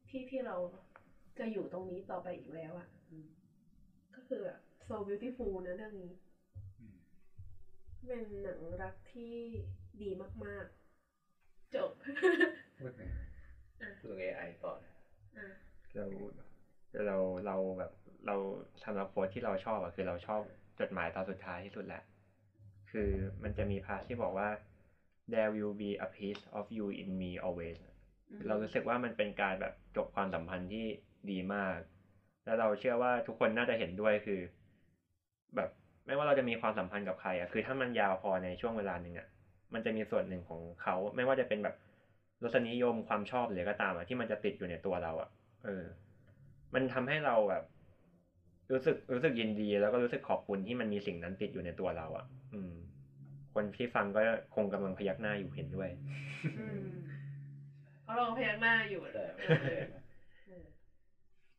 [0.09, 0.55] ที่ที่เรา
[1.39, 3.27] จะอยู่ตรงนี้ต่อไปอีกแล้วอะ่ะอืม
[4.15, 6.13] ก็คือแบบ so beautiful นะเรื่องนี้
[6.79, 6.95] อืม
[8.07, 9.35] เป็นหนังรักที่
[10.01, 10.09] ดี
[10.45, 10.65] มาก
[11.19, 11.91] ๆ จบ
[12.79, 14.93] พูดไงอะพูดถึง AI ต่อเลย
[15.37, 15.49] อะ
[15.95, 16.05] เรา
[17.05, 17.91] เราเราแบบ
[18.25, 18.35] เรา
[18.83, 20.41] สำหรับ quote ที่เราชอบอะคือเราชอบ
[20.79, 22.01] จดหมายตอนสุดท้ายที่สุดแหละ
[22.91, 23.09] คือ
[23.43, 24.47] มันจะมี part ที่บอกว่า
[25.33, 27.79] there will be a piece of you in me always
[28.47, 30.85] เรารู้สึกว่ามันเป็นการแบบจบความสัมพันธ์ที่
[31.31, 31.77] ดีมาก
[32.45, 34.39] แล้วเราเชื่อว่าทุกคนน่าจะเห็นด้วยคือ
[35.55, 35.69] แบบ
[36.05, 39.27] ไม่ว่าเราจะมีความสัมพันธ์กับใครอะคือถ้ามันยาวพอในช่วงเวลาหนึ่งอะ
[39.73, 41.75] มันจะมีส่วนหนึ่งของเขาไม่ว่าจะเป็นแบบ
[42.43, 45.29] รสนิยมความชอบหรือก็ตามอะที่มันจะติดอยู่ในตัวเราอะ
[45.63, 45.83] เออ
[46.73, 47.63] มันทำให้เราแบบ
[48.71, 52.73] รู้สึกรู้สึกยินดี แล้วก็รู้สึกขอบคุณที่มันมีสิ่งนั้นติดอยู่ในตัวเราอะอืม
[53.53, 54.21] คนที่ฟังก็
[54.55, 55.89] คงกำลังพยักหน้าอยู่เห็นด้วย
[56.55, 56.79] อืม
[58.01, 59.47] เพราะเราพยักหน้าอยู่แต่เออ
[60.45, 60.65] เออ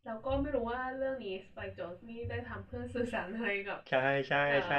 [0.05, 4.79] เราก็ไม่รู้ว่าเรื่องนี้สไปโจนนี่ได้ทำเพื่อสื่อสารอะไรกับ ใช่ใช่ใช่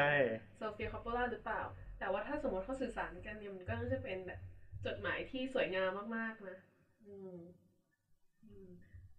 [0.57, 1.61] โซเฟียคอปโปล่าหรือเปล่า
[1.99, 4.39] แต่ว่าถ้าสมมติเขาสื่อสารกันเนี่ยมันก็น่าจะเป็นแบบ
[4.85, 6.55] จดหมายที่สวยงามมากๆนะ
[7.03, 7.35] อืม
[8.43, 8.67] อืม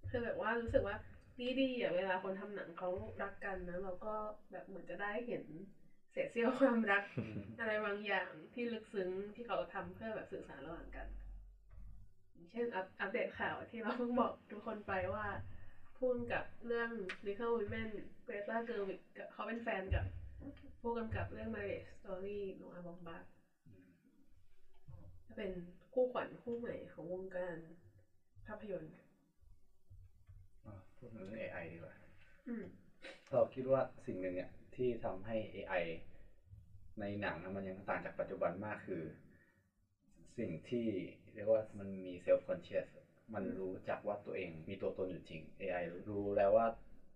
[0.08, 0.94] คือแบบว่ารู้สึกว่า
[1.60, 2.88] ดีๆอะเวลาคนทำหนังเขา
[3.22, 4.14] รักกันนะเราก็
[4.50, 5.42] แบบเหมือนจะได้เห็น
[6.12, 7.02] เศษเสี้ยวความรัก
[7.58, 11.06] อะไรบางอย่างที่ลึกซึ้งที่เขาทำเพื่อแบบสื่อสารระหว่างกัน
[12.32, 15.26] อย่างเช่นอัปอัปเดตข่าวที่เราเพิ่งบอกทุกคนไปว่า
[15.98, 16.90] พูดกับเรื่อง
[17.26, 17.88] Little Women
[18.26, 20.02] Greta Gerwig กับเขาเป็นแฟนกับ
[20.80, 23.16] ผู้กำกับเรื่อง Marriage Story ของอาบอมบา
[25.26, 25.50] จะเป็น
[25.92, 27.56] คู่ขวัญคู่ใหม่ของวงการ
[28.46, 29.02] ภาพยนตร์อะ
[30.96, 31.92] พูดถึงเรื่อง AI ดีกว่า
[32.48, 32.64] อืม
[33.30, 35.84] เราคิดว่าสิ่งหนึ่งเนี่ย ที่ทำให้ AI
[37.00, 39.02] ในหนังมันยังต่างจากปัจจุบันมากคือ
[40.38, 40.88] สิ่งที่
[41.34, 42.86] เรียกว่ามันมี self conscious
[43.34, 46.66] มันรู้จักว่าตัวเองมีตัวตนอยู่จริง AI รู้แล้วว่า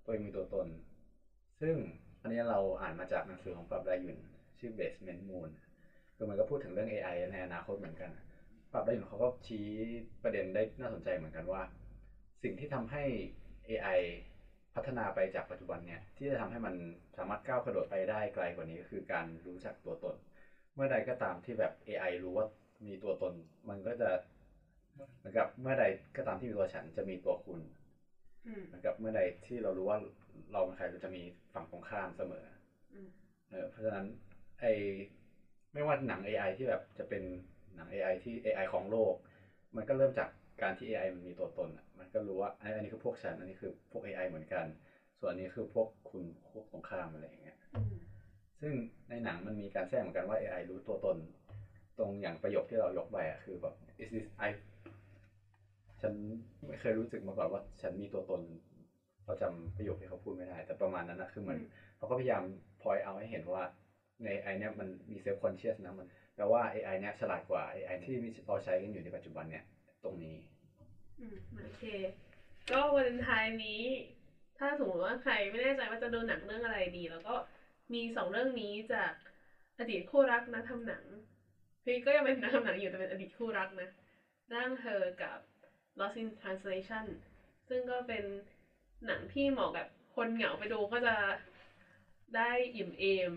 [0.04, 0.66] ตัวเองมีตัวตน
[1.61, 1.74] ซึ่ง
[2.20, 4.16] อันนี้เราอ่านมาจากหนังสือของปรับไดยุน
[4.59, 5.48] ชื่อ Basement Moon
[6.16, 8.11] คือมันก็พูดถึงเรื่อง AI ในอนาคตเหมือนกัน
[8.72, 9.66] ปรับไดยุนเขาก็ชี้
[10.22, 11.62] ประเด็นได้น่าสนใจเหมือนกันว่า
[12.42, 13.02] สิ่งที่ทำให้
[13.68, 14.00] AI
[14.76, 16.74] พัฒนาไปจากปัจจุบันเนี่ยที่จะทำให้มัน
[17.16, 20.14] สามารถก้าวกระโดดไปได้ไกลกว่านี้ก็คือการรู้จักตัวตน
[20.74, 22.46] เมื่อใดก็ตามที่แบบ AI รู้ว่า
[22.86, 23.32] มีตัวตน
[23.68, 24.08] มันก็จะ
[25.18, 25.84] เหมือนกับเมื่อใด
[26.16, 27.60] ก็ตามที่มีตัวฉันจะมีตัวคุณ
[28.46, 29.98] อืมเหมือนกับเมื่อใดที่เรารู้ว่า
[30.52, 31.22] เราเป็นใครเราจะมี
[31.52, 32.44] ฝั่งตรงข้ามเสมอ
[32.92, 33.08] อืม
[33.48, 34.04] เออเพราะฉะนั้น
[34.58, 34.64] ไอ
[35.72, 37.22] ไม่ว่าหนัง AI ที่แบบจะเป็น
[37.74, 39.14] หนัง AI ที่ AI ของโลก
[39.76, 40.28] มันก็เริ่มจาก
[40.62, 44.64] การที่ AI มันมีตัวตนอะ มันก็รู้ว่าอันอันนี้คือพวกฉัน อันนี้คือพวก AI เหมือนกัน
[45.18, 47.94] ส่วนอันนี้คือพวกคุณพวกตรงข้ามอะไรอย่างเงี้ยอืม
[48.61, 48.72] ซึ่ง
[49.09, 51.16] ในหนังมันมีการแทรกเหมือนกันว่า AI รู้ตัวตน
[51.98, 54.50] ตรงอย่างประโยคที่เรายกไปอะคือแบบ is this I
[56.00, 56.12] ฉัน
[56.66, 58.40] ไม่เคยรู้สึกมาก่อนว่าฉันมีตัวตน
[59.24, 61.59] เราจำประโยคที่เขาพูดไม่ได้ แต่ประมาณนั้นนะคือเหมือน
[61.96, 62.42] เขาก็พยายาม
[62.80, 63.62] point out ให้เห็นว่า
[64.22, 69.64] ใน AI เนี่ยมันมี self conscious นะมันแปลว่า AI เนี่ยฉลาดกว่า AI ที่เราใช้กันอยู่ในปัจจุบันเนี่ย
[70.04, 70.34] ตรงนี้
[71.18, 71.82] อืมโอเค
[72.70, 73.82] ก็วันเลนไทน์นี้
[74.58, 77.34] ถ้าสมมติว่าใครไม่แน่ใจว่าจะดูหนังเรื่องอะไรดี แล้วก็
[77.94, 79.12] มีสองเรื่องนี้จาก
[79.78, 81.02] อดีตคู่รักนักทำหนัง
[81.84, 83.88] พี่ก็ยังเป็นนักทำหนังอยู่แต่เป็นอดีตคู่รักนะ
[84.54, 85.38] ร่างเธอกับ
[85.98, 87.04] Lost in Translation
[87.68, 88.22] ซึ่งก็เป็น
[89.06, 91.14] หนังที่เหมาะกับคนเหงาไปดูก็จะ
[92.34, 93.32] ได้อิ่มเอม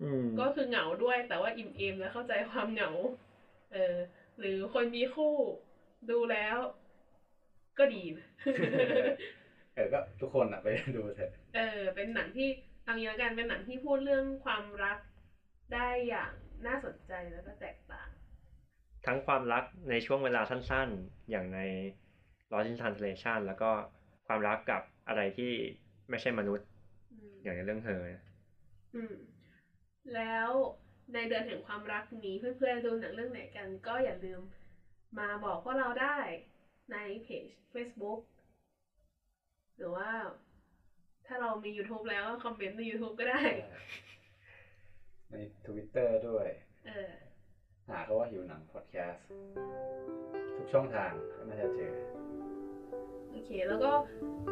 [0.00, 2.90] อืมก็คือเหงาด้วยแต่ว่าอิ่มเอมและเข้าใจความเหงา
[3.72, 3.94] เออ
[4.38, 5.34] หรือคนมีคู่
[6.10, 6.56] ดูแล้ว
[7.78, 8.26] ก็ดีนะ
[9.74, 10.66] เออก็ทุกคนอะไป
[10.96, 12.48] ดูเถอะเออ เป็นหนังที่
[12.84, 14.98] เอางี้ละกันเป็นหนังที่พูดเรื่องความรัก
[15.72, 16.32] ได้อย่าง
[16.66, 18.08] น่าสนใจแล้วก็แตกต่าง
[19.06, 21.58] ทั้งความรักในช่วงเวลาสั้นๆ อย่างใน
[22.52, 23.70] Lost in Translation แล้วก็
[24.26, 25.52] ความรักกับอะไรที่
[26.10, 26.66] ไม่ใช่มนุษย์
[27.12, 28.00] อืมอย่างในเรื่องเธอ
[28.94, 29.14] อืม
[30.14, 30.50] แล้ว
[31.14, 34.40] ในเดือนแห่งความรักนี้เพื่อนๆดูหนังเรื่องไหนกัน ก็อย่าลืม
[35.18, 36.18] มาบอกพวกเราได้
[36.92, 38.20] ในเพจ Facebook
[39.76, 40.08] หรือว่า
[41.26, 43.40] ถ้าเรามี YouTube แล้วก็คอมเมนต์ใน YouTube ก็ได้
[45.30, 45.36] ใน
[45.66, 46.46] Twitter ด้วย
[46.86, 47.12] เออ
[47.88, 49.26] หาเขาว่าหิวหนังพอดแคสต์
[50.56, 51.92] ทุกช่องทางก็น่าจะเจอ
[53.30, 53.90] โอเค แล้วก็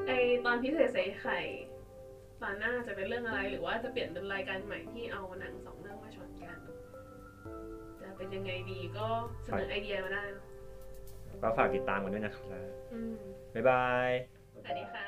[0.07, 0.12] ไอ
[0.45, 1.41] ตอนพิเศษใส่ไข่
[2.43, 6.59] ตอนหน้าจะเป็นเรื่องอะไรหรือว่าจะเปลี่ยนเป็นรายการใหม่ที่เอาหนังสองเรื่องมาชนกัน
[8.01, 9.07] จะเป็นยังไงดีก็
[9.43, 10.45] เสนอไอเดียมาได้นะ
[11.43, 12.45] ก็ฝากติดตามกันด้วยนะครับ
[12.93, 13.14] อืม
[13.55, 14.11] บ๊ายบาย
[14.53, 15.08] สวัสดีค่ะ